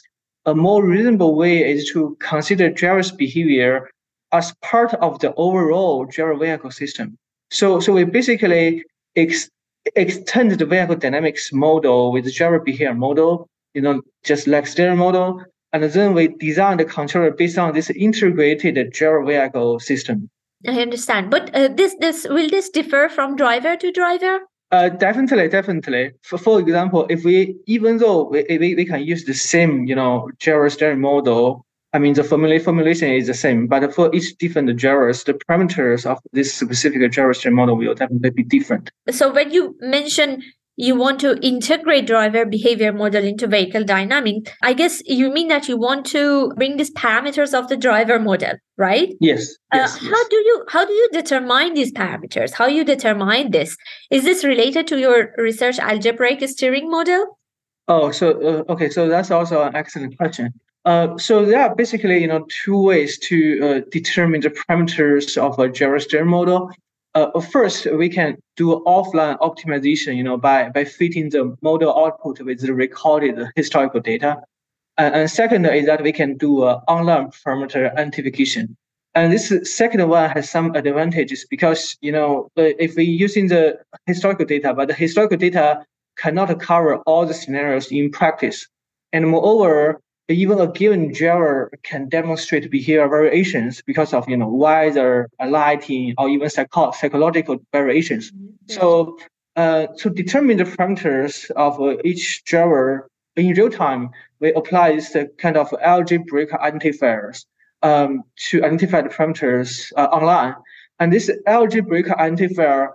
a 0.47 0.55
more 0.55 0.87
reasonable 0.87 1.35
way 1.35 1.69
is 1.69 1.91
to 1.91 2.17
consider 2.21 2.71
driver's 2.71 3.11
behavior 3.11 3.91
as 4.31 4.55
part 4.63 4.95
of 4.95 5.19
the 5.19 5.35
overall 5.35 6.05
driver 6.05 6.37
vehicle 6.37 6.71
system. 6.71 7.17
So, 7.51 7.81
so 7.81 7.93
we 7.95 8.05
basically 8.05 8.85
ex- 9.17 9.51
extend 9.97 10.53
the 10.53 10.65
vehicle 10.65 10.95
dynamics 10.95 11.53
model 11.53 12.13
with 12.13 12.25
the 12.25 12.33
driver 12.33 12.61
behavior 12.61 12.95
model, 12.95 13.49
you 13.75 13.83
know, 13.83 14.01
just 14.23 14.47
like 14.47 14.69
steering 14.69 14.99
model, 14.99 15.43
and 15.73 15.85
then 15.85 16.15
we 16.15 16.29
design 16.29 16.77
the 16.77 16.85
controller 16.85 17.31
based 17.31 17.59
on 17.59 17.73
this 17.73 17.91
integrated 17.91 18.93
driver 18.93 19.25
vehicle 19.25 19.81
system. 19.81 20.29
I 20.67 20.81
understand, 20.81 21.31
but 21.31 21.55
uh, 21.55 21.69
this 21.69 21.97
this 21.99 22.27
will 22.29 22.49
this 22.49 22.71
differ 22.71 23.09
from 23.09 23.37
driver 23.37 23.77
to 23.77 23.91
driver? 23.91 24.41
Uh, 24.71 24.89
definitely, 24.89 25.49
definitely. 25.49 26.13
For, 26.23 26.39
for 26.39 26.61
example, 26.61 27.07
if 27.11 27.25
we 27.25 27.57
even 27.67 27.99
though 27.99 28.29
we, 28.29 28.45
we, 28.49 28.75
we 28.75 28.85
can 28.85 29.03
use 29.03 29.25
the 29.25 29.35
same 29.35 29.87
you 29.87 29.95
know 29.95 30.31
driver 30.39 30.71
steering 30.71 31.01
model, 31.01 31.67
I 31.93 31.99
mean 31.99 32.15
the 32.15 32.23
formula 32.23 32.61
formulation 32.61 33.11
is 33.11 33.27
the 33.27 33.35
same, 33.35 33.67
but 33.67 33.93
for 33.93 34.15
each 34.15 34.37
different 34.39 34.77
drivers, 34.79 35.25
the 35.25 35.35
parameters 35.35 36.07
of 36.07 36.19
this 36.33 36.55
specific 36.55 37.11
driver 37.11 37.35
steering 37.35 37.57
model 37.57 37.77
will 37.77 37.95
definitely 37.95 38.31
be 38.31 38.45
different. 38.45 38.91
So 39.11 39.33
when 39.33 39.51
you 39.51 39.77
mention 39.81 40.43
you 40.77 40.95
want 40.95 41.21
to 41.21 41.39
integrate 41.47 42.07
driver 42.07 42.45
behavior 42.45 42.93
model 42.93 43.25
into 43.25 43.47
vehicle 43.47 43.85
dynamic 43.85 44.55
i 44.63 44.73
guess 44.73 45.03
you 45.07 45.31
mean 45.31 45.49
that 45.49 45.69
you 45.69 45.77
want 45.77 46.07
to 46.07 46.51
bring 46.57 46.77
these 46.77 46.93
parameters 46.93 47.57
of 47.59 47.69
the 47.69 47.77
driver 47.77 48.19
model 48.19 48.55
right? 48.83 49.15
Yes, 49.21 49.57
yes, 49.73 49.95
uh, 49.95 49.99
yes. 50.03 50.11
how 50.11 50.29
do 50.29 50.37
you 50.37 50.65
how 50.69 50.85
do 50.85 50.93
you 50.93 51.09
determine 51.13 51.75
these 51.75 51.93
parameters? 51.93 52.53
How 52.53 52.67
you 52.67 52.85
determine 52.85 53.51
this? 53.51 53.77
Is 54.11 54.25
this 54.25 54.45
related 54.45 54.87
to 54.89 54.99
your 54.99 55.33
research 55.39 55.79
algebraic 55.79 56.47
steering 56.49 56.91
model? 56.91 57.39
Oh 57.89 58.11
so 58.11 58.27
uh, 58.49 58.73
okay 58.73 58.89
so 58.91 59.09
that's 59.09 59.31
also 59.31 59.63
an 59.63 59.77
excellent 59.77 60.17
question. 60.19 60.53
Uh, 60.85 61.17
so 61.17 61.45
there 61.45 61.61
are 61.61 61.75
basically 61.75 62.19
you 62.19 62.27
know 62.27 62.45
two 62.65 62.81
ways 62.91 63.19
to 63.29 63.39
uh, 63.67 63.81
determine 63.91 64.41
the 64.41 64.51
parameters 64.51 65.37
of 65.37 65.59
a 65.59 65.69
driver 65.69 66.01
steering 66.01 66.29
model 66.29 66.71
uh, 67.15 67.41
first 67.41 67.87
we 67.93 68.09
can 68.09 68.39
do 68.57 68.83
offline 68.87 69.39
optimization, 69.39 70.17
you 70.17 70.23
know, 70.23 70.37
by 70.37 70.69
by 70.71 70.85
fitting 70.85 71.31
the 71.31 71.57
model 71.63 71.97
output 71.99 72.41
with 72.41 72.61
the 72.61 72.73
recorded 72.73 73.39
historical 73.57 74.01
data. 74.01 74.39
And, 74.99 75.15
and 75.15 75.31
second 75.31 75.67
is 75.67 75.87
that 75.87 76.03
we 76.03 76.13
can 76.13 76.37
do 76.37 76.63
uh, 76.63 76.81
online 76.89 77.31
parameter 77.45 77.91
identification. 77.93 78.77
And 79.15 79.33
this 79.33 79.53
second 79.65 80.09
one 80.09 80.31
has 80.31 80.49
some 80.49 80.75
advantages 80.75 81.47
because 81.49 81.97
you 82.01 82.13
know 82.13 82.49
if 82.57 82.97
we 82.97 83.05
using 83.05 83.49
the 83.49 83.79
historical 84.07 84.47
data, 84.47 84.73
but 84.75 84.89
the 84.89 84.95
historical 84.95 85.37
data 85.37 85.85
cannot 86.17 86.59
cover 86.61 86.97
all 86.99 87.27
the 87.27 87.35
scenarios 87.35 87.91
in 87.93 88.11
practice. 88.11 88.67
And 89.13 89.29
moreover, 89.29 90.01
even 90.33 90.61
a 90.61 90.67
given 90.67 91.13
driver 91.13 91.71
can 91.83 92.09
demonstrate 92.09 92.71
behavior 92.71 93.09
variations 93.09 93.83
because 93.83 94.13
of 94.13 94.29
you 94.29 94.37
know 94.37 94.49
weather, 94.49 95.29
lighting, 95.45 96.15
or 96.19 96.29
even 96.29 96.49
psycho- 96.51 96.93
psychological 96.93 97.59
variations. 97.73 98.31
Mm-hmm. 98.31 98.73
So 98.73 99.19
uh, 99.57 99.87
to 99.99 100.11
determine 100.11 100.57
the 100.57 100.65
parameters 100.65 101.51
of 101.53 101.81
uh, 101.81 101.97
each 102.05 102.45
driver 102.45 103.11
in 103.37 103.55
real 103.55 103.71
time, 103.71 104.11
we 104.41 104.53
apply 104.55 104.97
this 104.97 105.17
kind 105.39 105.57
of 105.57 105.73
algebraic 105.81 106.51
identifiers 106.51 107.45
um, 107.83 108.23
to 108.51 108.65
identify 108.65 109.03
the 109.03 109.09
parameters 109.09 109.93
uh, 109.97 110.09
online. 110.13 110.55
And 110.99 111.13
this 111.13 111.31
algebraic 111.47 112.07
identifier, 112.07 112.93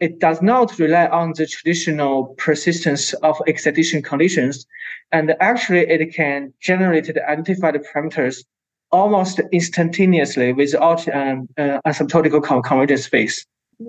it 0.00 0.18
does 0.18 0.42
not 0.42 0.78
rely 0.78 1.06
on 1.06 1.32
the 1.36 1.46
traditional 1.46 2.34
persistence 2.36 3.12
of 3.14 3.40
excitation 3.46 4.02
conditions. 4.02 4.66
And 5.12 5.34
actually, 5.40 5.80
it 5.80 6.14
can 6.14 6.52
generate 6.60 7.06
the 7.06 7.28
identified 7.28 7.74
parameters 7.74 8.44
almost 8.92 9.40
instantaneously 9.52 10.52
without 10.52 11.08
um, 11.08 11.48
uh, 11.58 11.80
asymptotical 11.86 12.42
convergence 12.42 13.06
phase. 13.06 13.46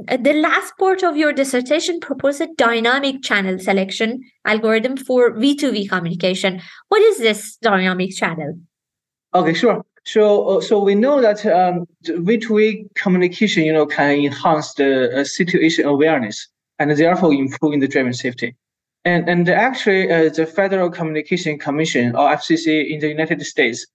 Uh, 0.10 0.18
the 0.18 0.34
last 0.34 0.74
part 0.78 1.04
of 1.04 1.16
your 1.16 1.32
dissertation 1.32 2.00
proposed 2.00 2.42
a 2.42 2.48
dynamic 2.58 3.22
channel 3.24 3.58
selection 3.58 4.22
algorithm 4.46 4.98
for 4.98 5.32
V2V 5.32 5.90
communication. 5.90 6.62
What 6.90 7.02
is 7.02 7.20
this 7.20 7.58
dynamic 7.58 8.12
channel? 8.16 8.60
Okay, 9.34 9.54
sure. 9.54 9.86
So, 10.08 10.48
uh, 10.48 10.62
so 10.62 10.80
we 10.80 10.96
know 10.96 11.20
that 11.20 11.46
um, 11.46 11.86
V2V 12.06 12.96
communication, 12.96 13.66
you 13.66 13.74
know, 13.74 13.86
can 13.86 14.12
enhance 14.12 14.74
the 14.76 15.20
uh, 15.20 15.24
situation 15.26 15.86
awareness 15.86 16.48
and 16.80 16.90
therefore 16.92 17.34
improving 17.34 17.82
the 17.82 17.90
driving 17.90 18.14
safety. 18.14 18.56
And 19.04 19.28
and 19.28 19.50
actually, 19.50 20.10
uh, 20.10 20.30
the 20.30 20.46
Federal 20.46 20.90
Communication 20.90 21.60
Commission 21.60 22.16
or 22.16 22.30
FCC 22.30 22.90
in 22.90 23.02
the 23.02 23.10
United 23.10 23.46
States 23.46 23.86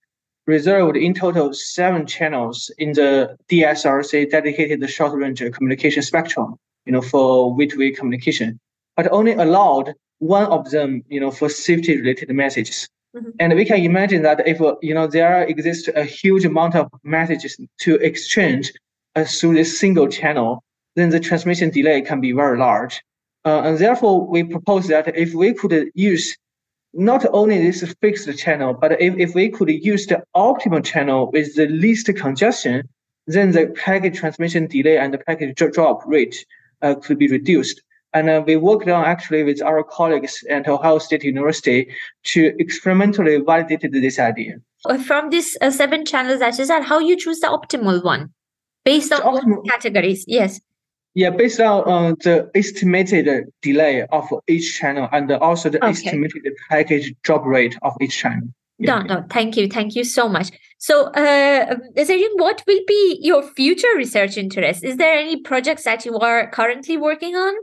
reserved 0.47 0.99
in 0.99 1.15
total 1.15 1.55
seven 1.55 2.07
channels 2.07 2.71
in 2.77 2.93
the 2.93 3.35
DSRC 3.49 4.31
dedicated 4.31 4.87
short 4.91 5.15
range 5.15 5.43
communication 5.53 6.03
spectrum, 6.03 6.57
you 6.85 6.93
know, 6.93 7.01
for 7.01 7.57
V2V 7.57 7.97
communication, 7.97 8.61
but 8.97 9.11
only 9.13 9.33
allowed 9.33 9.95
one 10.19 10.45
of 10.45 10.71
them, 10.71 11.03
you 11.09 11.21
know, 11.21 11.31
for 11.31 11.49
safety 11.49 11.97
related 11.99 12.29
messages. 12.31 12.87
Mm-hmm. 13.15 13.31
And 13.41 13.55
we 13.55 13.65
can 13.65 13.79
imagine 13.79 14.23
that 14.23 14.47
if 14.47 14.59
you 14.81 14.95
know 14.95 15.07
there 15.07 15.43
exists 15.45 15.89
a 15.95 16.05
huge 16.05 16.45
amount 16.45 16.75
of 16.75 16.89
messages 17.05 17.61
to 17.81 17.97
exchange 17.97 18.73
uh, 19.17 19.25
through 19.25 19.55
this 19.55 19.79
single 19.79 20.09
channel, 20.09 20.65
then 20.97 21.11
the 21.11 21.21
transmission 21.21 21.71
delay 21.71 22.01
can 22.01 22.21
be 22.21 22.33
very 22.33 22.59
large. 22.59 23.03
Uh, 23.45 23.63
and 23.63 23.79
therefore, 23.79 24.27
we 24.27 24.43
propose 24.45 24.87
that 24.89 25.15
if 25.17 25.35
we 25.35 25.53
could 25.53 25.91
use 25.95 26.37
not 26.95 27.25
only 27.33 27.59
this 27.59 27.83
fixed 28.01 28.39
channel, 28.39 28.75
but 28.75 29.01
if, 29.01 29.15
if 29.19 29.35
we 29.35 29.51
could 29.51 29.69
use 29.69 30.07
the 30.07 30.23
optimal 30.37 30.85
channel 30.85 31.31
with 31.33 31.55
the 31.57 31.67
least 31.67 32.07
congestion, 32.17 32.89
then 33.27 33.53
the 33.53 33.67
packet 33.85 34.15
transmission 34.15 34.67
delay 34.67 34.99
and 34.99 35.13
the 35.13 35.19
packet 35.19 35.57
drop 35.57 36.03
rate 36.07 36.45
uh, 36.83 36.95
could 36.95 37.19
be 37.19 37.29
reduced. 37.29 37.83
And 38.15 38.29
uh, 38.29 38.43
we 38.47 38.57
worked 38.57 38.89
on 38.89 39.05
actually 39.05 39.43
with 39.43 39.63
our 39.63 39.83
colleagues 39.83 40.45
at 40.51 40.69
Ohio 40.69 40.99
State 40.99 41.25
University 41.25 41.89
to 42.25 42.53
experimentally 42.59 43.39
validate 43.39 43.91
this 43.91 44.19
idea. 44.19 44.57
Uh, 44.85 44.99
from 44.99 45.31
these 45.31 45.57
uh, 45.61 45.71
seven 45.71 46.05
channels 46.05 46.41
that 46.41 46.59
you 46.59 46.65
said, 46.65 46.83
how 46.83 46.99
you 46.99 47.17
choose 47.17 47.41
the 47.41 47.47
optimal 47.47 48.05
one 48.05 48.31
based 48.85 49.13
on 49.13 49.21
optimal, 49.21 49.67
categories? 49.69 50.25
Yes. 50.27 50.61
Yeah, 51.15 51.31
based 51.31 51.61
on 51.61 51.89
uh, 51.89 52.15
the 52.23 52.51
estimated 52.55 53.47
delay 53.61 54.07
of 54.13 54.29
each 54.49 54.79
channel 54.79 55.09
and 55.13 55.31
also 55.33 55.69
the 55.69 55.79
okay. 55.79 55.91
estimated 55.91 56.53
package 56.71 57.15
drop 57.23 57.45
rate 57.45 57.77
of 57.83 57.93
each 58.01 58.19
channel. 58.19 58.49
Yeah. 58.79 59.03
No, 59.03 59.15
no, 59.15 59.25
thank 59.31 59.57
you. 59.57 59.69
Thank 59.69 59.95
you 59.95 60.05
so 60.05 60.29
much. 60.29 60.51
So, 60.79 61.05
uh, 61.13 61.77
what 62.35 62.65
will 62.67 62.81
be 62.89 63.19
your 63.21 63.43
future 63.43 63.95
research 63.97 64.37
interest? 64.37 64.83
Is 64.83 64.97
there 64.97 65.17
any 65.17 65.37
projects 65.37 65.85
that 65.85 66.05
you 66.05 66.19
are 66.19 66.51
currently 66.51 66.97
working 66.97 67.37
on? 67.37 67.55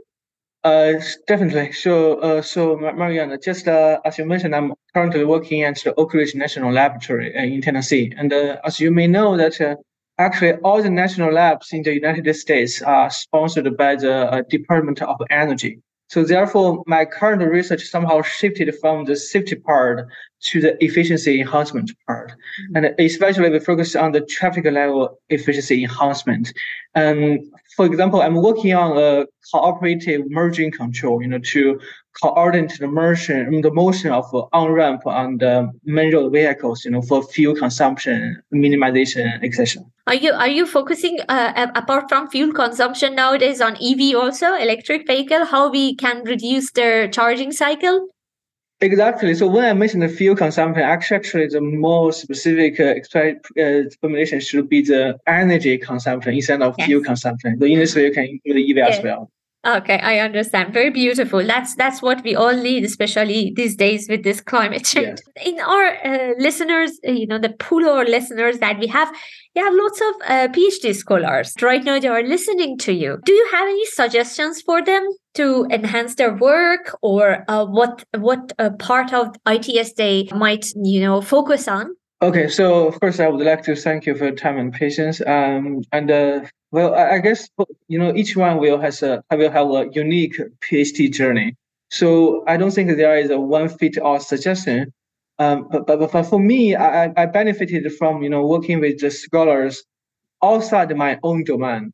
Uh, 0.62 0.92
definitely. 1.26 1.72
So, 1.72 2.18
uh, 2.20 2.42
so 2.42 2.76
Mariana, 2.76 3.38
just 3.38 3.66
uh, 3.66 3.98
as 4.04 4.18
you 4.18 4.26
mentioned, 4.26 4.54
I'm 4.54 4.74
currently 4.92 5.24
working 5.24 5.62
at 5.62 5.80
the 5.82 5.94
Oak 5.94 6.12
Ridge 6.12 6.34
National 6.34 6.70
Laboratory 6.70 7.34
uh, 7.34 7.42
in 7.42 7.62
Tennessee, 7.62 8.12
and 8.16 8.30
uh, 8.30 8.58
as 8.62 8.78
you 8.78 8.90
may 8.90 9.06
know, 9.06 9.38
that 9.38 9.58
uh, 9.58 9.76
actually 10.18 10.52
all 10.56 10.82
the 10.82 10.90
national 10.90 11.32
labs 11.32 11.72
in 11.72 11.82
the 11.82 11.94
United 11.94 12.30
States 12.34 12.82
are 12.82 13.08
sponsored 13.08 13.74
by 13.78 13.96
the 13.96 14.30
uh, 14.30 14.42
Department 14.50 15.00
of 15.00 15.16
Energy. 15.30 15.80
So 16.08 16.24
therefore, 16.24 16.82
my 16.86 17.04
current 17.04 17.40
research 17.40 17.84
somehow 17.84 18.20
shifted 18.22 18.74
from 18.80 19.04
the 19.04 19.14
safety 19.14 19.54
part 19.54 20.08
to 20.42 20.60
the 20.60 20.84
efficiency 20.84 21.40
enhancement 21.40 21.92
part. 22.04 22.32
Mm-hmm. 22.32 22.76
And 22.76 22.94
especially 22.98 23.48
we 23.48 23.60
focus 23.60 23.94
on 23.94 24.10
the 24.12 24.20
traffic 24.22 24.64
level 24.64 25.20
efficiency 25.28 25.84
enhancement. 25.84 26.52
And 26.96 27.40
for 27.76 27.86
example, 27.86 28.20
I'm 28.20 28.36
working 28.36 28.74
on 28.74 28.96
a 28.98 29.26
cooperative 29.52 30.22
merging 30.28 30.70
control, 30.70 31.22
you 31.22 31.28
know, 31.28 31.38
to 31.38 31.80
coordinate 32.20 32.78
the 32.78 32.88
motion, 32.88 33.60
the 33.60 33.70
motion 33.72 34.10
of 34.10 34.24
on 34.52 35.38
the 35.38 35.70
main 35.84 36.12
road 36.12 36.32
vehicles, 36.32 36.84
you 36.84 36.90
know, 36.90 37.02
for 37.02 37.22
fuel 37.22 37.54
consumption 37.54 38.42
minimization, 38.52 39.42
etc. 39.44 39.82
Are 40.06 40.14
you 40.14 40.32
are 40.32 40.48
you 40.48 40.66
focusing 40.66 41.20
uh, 41.28 41.70
apart 41.74 42.08
from 42.08 42.28
fuel 42.28 42.52
consumption 42.52 43.14
nowadays 43.14 43.60
on 43.60 43.76
EV 43.76 44.16
also 44.16 44.54
electric 44.54 45.06
vehicle? 45.06 45.44
How 45.44 45.70
we 45.70 45.94
can 45.94 46.24
reduce 46.24 46.72
their 46.72 47.08
charging 47.08 47.52
cycle? 47.52 48.08
Exactly. 48.82 49.34
So 49.34 49.46
when 49.46 49.64
I 49.64 49.74
mentioned 49.74 50.02
the 50.02 50.08
fuel 50.08 50.34
consumption, 50.34 50.82
actually 50.82 51.48
the 51.48 51.60
more 51.60 52.12
specific 52.12 52.80
uh, 52.80 52.94
explanation 53.58 54.38
uh, 54.38 54.40
should 54.40 54.68
be 54.70 54.82
the 54.82 55.18
energy 55.26 55.76
consumption 55.76 56.32
instead 56.34 56.62
of 56.62 56.74
yes. 56.78 56.86
fuel 56.86 57.04
consumption. 57.04 57.58
The 57.58 57.66
industry 57.66 58.04
you 58.06 58.12
can 58.12 58.24
include 58.24 58.56
the 58.56 58.80
EV 58.80 58.88
as 58.88 59.04
well. 59.04 59.30
Okay, 59.66 59.98
I 59.98 60.20
understand. 60.20 60.72
Very 60.72 60.88
beautiful. 60.88 61.44
That's 61.44 61.74
that's 61.74 62.00
what 62.00 62.24
we 62.24 62.34
all 62.34 62.54
need, 62.54 62.82
especially 62.82 63.52
these 63.54 63.76
days 63.76 64.06
with 64.08 64.24
this 64.24 64.40
climate 64.40 64.84
change. 64.86 65.18
In 65.44 65.60
our 65.60 65.96
uh, 66.02 66.32
listeners, 66.38 66.98
uh, 67.06 67.12
you 67.12 67.26
know, 67.26 67.38
the 67.38 67.50
pool 67.50 67.86
of 67.86 68.08
listeners 68.08 68.58
that 68.60 68.78
we 68.78 68.86
have, 68.86 69.12
you 69.54 69.62
have 69.62 69.74
lots 69.74 70.00
of 70.00 70.14
uh, 70.26 70.48
PhD 70.48 70.94
scholars. 70.94 71.52
Right 71.60 71.84
now, 71.84 71.98
they 71.98 72.08
are 72.08 72.22
listening 72.22 72.78
to 72.78 72.94
you. 72.94 73.18
Do 73.26 73.34
you 73.34 73.48
have 73.52 73.68
any 73.68 73.84
suggestions 73.84 74.62
for 74.62 74.82
them 74.82 75.06
to 75.34 75.66
enhance 75.70 76.14
their 76.14 76.34
work, 76.34 76.96
or 77.02 77.44
uh, 77.46 77.66
what 77.66 78.02
what 78.16 78.54
uh, 78.58 78.70
part 78.78 79.12
of 79.12 79.36
ITS 79.46 79.92
they 79.92 80.26
might 80.34 80.72
you 80.74 81.02
know 81.02 81.20
focus 81.20 81.68
on? 81.68 81.96
Okay, 82.22 82.48
so 82.48 82.90
first 83.00 83.18
I 83.18 83.28
would 83.28 83.46
like 83.46 83.62
to 83.62 83.74
thank 83.74 84.04
you 84.04 84.14
for 84.14 84.24
your 84.26 84.34
time 84.34 84.58
and 84.58 84.70
patience. 84.70 85.22
Um, 85.26 85.82
and 85.90 86.10
uh, 86.10 86.40
well, 86.70 86.94
I, 86.94 87.18
guess 87.18 87.48
you 87.88 87.98
know 87.98 88.14
each 88.14 88.36
one 88.36 88.58
will 88.58 88.78
has 88.78 89.02
a 89.02 89.24
will 89.30 89.50
have 89.50 89.70
a 89.70 89.88
unique 89.92 90.38
PhD 90.60 91.10
journey. 91.10 91.56
So 91.88 92.44
I 92.46 92.58
don't 92.58 92.72
think 92.72 92.94
there 92.94 93.16
is 93.16 93.30
a 93.30 93.40
one 93.40 93.70
fit 93.70 93.96
all 93.96 94.20
suggestion. 94.20 94.92
Um, 95.38 95.68
but, 95.72 95.86
but, 95.86 96.12
but 96.12 96.24
for 96.24 96.38
me, 96.38 96.76
I, 96.76 97.10
I 97.16 97.24
benefited 97.24 97.90
from 97.94 98.22
you 98.22 98.28
know 98.28 98.46
working 98.46 98.80
with 98.80 99.00
the 99.00 99.10
scholars 99.10 99.82
outside 100.44 100.94
my 100.94 101.18
own 101.22 101.44
domain, 101.44 101.90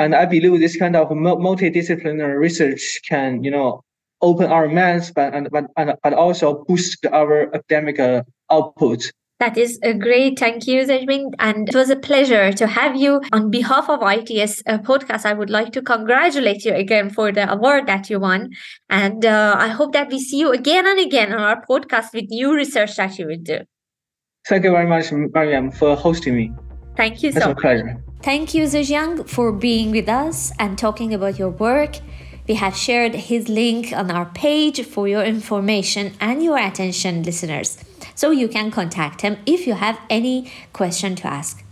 and 0.00 0.14
I 0.14 0.24
believe 0.24 0.58
this 0.58 0.78
kind 0.78 0.96
of 0.96 1.10
multidisciplinary 1.10 2.38
research 2.38 3.00
can 3.06 3.44
you 3.44 3.50
know 3.50 3.82
open 4.22 4.50
our 4.50 4.68
minds, 4.68 5.12
but 5.12 5.34
and 5.34 5.50
but, 5.50 5.66
and, 5.76 5.92
but 6.02 6.14
also 6.14 6.64
boost 6.64 7.04
our 7.12 7.54
academic 7.54 8.00
uh, 8.00 8.22
output. 8.50 9.12
That 9.38 9.58
is 9.58 9.78
a 9.82 9.92
great. 9.92 10.38
Thank 10.38 10.66
you, 10.66 10.82
Zajmin. 10.82 11.34
And 11.38 11.68
it 11.68 11.74
was 11.74 11.90
a 11.90 11.96
pleasure 11.96 12.52
to 12.52 12.66
have 12.66 12.96
you. 12.96 13.20
On 13.32 13.50
behalf 13.50 13.90
of 13.90 14.00
ITS 14.02 14.62
uh, 14.66 14.78
podcast, 14.78 15.26
I 15.26 15.34
would 15.34 15.50
like 15.50 15.72
to 15.72 15.82
congratulate 15.82 16.64
you 16.64 16.72
again 16.72 17.10
for 17.10 17.30
the 17.32 17.50
award 17.52 17.86
that 17.86 18.08
you 18.08 18.18
won. 18.18 18.50
And 18.88 19.26
uh, 19.26 19.56
I 19.58 19.68
hope 19.68 19.92
that 19.92 20.08
we 20.08 20.20
see 20.20 20.38
you 20.38 20.52
again 20.52 20.86
and 20.86 20.98
again 20.98 21.34
on 21.34 21.40
our 21.40 21.62
podcast 21.66 22.14
with 22.14 22.30
new 22.30 22.54
research 22.54 22.96
that 22.96 23.18
you 23.18 23.26
will 23.26 23.42
do. 23.42 23.58
Thank 24.48 24.64
you 24.64 24.70
very 24.70 24.86
much, 24.86 25.12
Mariam, 25.12 25.70
for 25.70 25.96
hosting 25.96 26.34
me. 26.34 26.52
Thank 26.96 27.22
you 27.22 27.32
so 27.32 27.40
much. 27.40 27.48
It's 27.48 27.58
a 27.58 27.60
pleasure. 27.60 28.02
Thank 28.22 28.54
you, 28.54 28.64
Zejiang, 28.64 29.28
for 29.28 29.52
being 29.52 29.90
with 29.90 30.08
us 30.08 30.50
and 30.58 30.78
talking 30.78 31.12
about 31.12 31.38
your 31.38 31.50
work. 31.50 31.98
We 32.48 32.54
have 32.54 32.74
shared 32.74 33.14
his 33.14 33.50
link 33.50 33.92
on 33.92 34.10
our 34.10 34.26
page 34.26 34.82
for 34.86 35.08
your 35.08 35.24
information 35.24 36.14
and 36.20 36.42
your 36.42 36.56
attention, 36.56 37.22
listeners 37.22 37.76
so 38.16 38.32
you 38.32 38.48
can 38.48 38.72
contact 38.72 39.20
him 39.20 39.36
if 39.46 39.68
you 39.68 39.74
have 39.74 40.00
any 40.10 40.50
question 40.72 41.14
to 41.14 41.28
ask. 41.28 41.62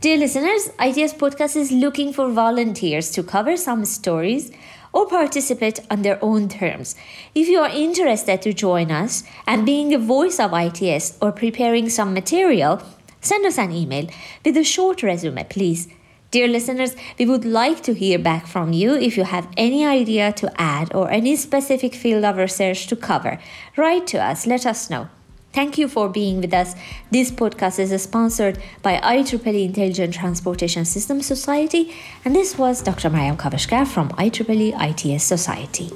Dear 0.00 0.16
listeners, 0.16 0.70
ITS 0.80 1.14
Podcast 1.14 1.56
is 1.56 1.72
looking 1.72 2.12
for 2.12 2.30
volunteers 2.30 3.10
to 3.10 3.22
cover 3.22 3.56
some 3.56 3.84
stories 3.84 4.50
or 4.92 5.06
participate 5.06 5.80
on 5.90 6.02
their 6.02 6.18
own 6.22 6.48
terms. 6.48 6.94
If 7.34 7.48
you 7.48 7.58
are 7.60 7.68
interested 7.68 8.40
to 8.42 8.52
join 8.52 8.90
us 8.90 9.24
and 9.46 9.66
being 9.66 9.92
a 9.92 9.98
voice 9.98 10.38
of 10.38 10.52
ITS 10.54 11.18
or 11.20 11.32
preparing 11.32 11.88
some 11.88 12.14
material, 12.14 12.82
send 13.20 13.44
us 13.44 13.58
an 13.58 13.72
email 13.72 14.08
with 14.44 14.56
a 14.56 14.62
short 14.62 15.02
resume, 15.02 15.42
please. 15.44 15.88
Dear 16.30 16.48
listeners, 16.48 16.96
we 17.18 17.26
would 17.26 17.44
like 17.44 17.82
to 17.84 17.94
hear 17.94 18.18
back 18.18 18.46
from 18.46 18.72
you 18.72 18.94
if 18.94 19.16
you 19.16 19.24
have 19.24 19.48
any 19.56 19.86
idea 19.86 20.32
to 20.32 20.52
add 20.60 20.94
or 20.94 21.10
any 21.10 21.34
specific 21.36 21.94
field 21.94 22.24
of 22.24 22.36
research 22.36 22.86
to 22.88 22.96
cover. 22.96 23.38
Write 23.76 24.06
to 24.08 24.18
us, 24.18 24.46
let 24.46 24.66
us 24.66 24.90
know. 24.90 25.08
Thank 25.54 25.78
you 25.78 25.86
for 25.86 26.08
being 26.08 26.40
with 26.40 26.52
us. 26.52 26.74
This 27.12 27.30
podcast 27.30 27.78
is 27.78 28.02
sponsored 28.02 28.58
by 28.82 28.96
IEEE 28.96 29.64
Intelligent 29.66 30.12
Transportation 30.12 30.84
Systems 30.84 31.26
Society, 31.26 31.94
and 32.24 32.34
this 32.34 32.58
was 32.58 32.82
Dr. 32.82 33.08
Mariam 33.08 33.36
Kavashkar 33.36 33.86
from 33.86 34.08
IEEE 34.10 34.74
ITS 34.74 35.22
Society. 35.22 35.92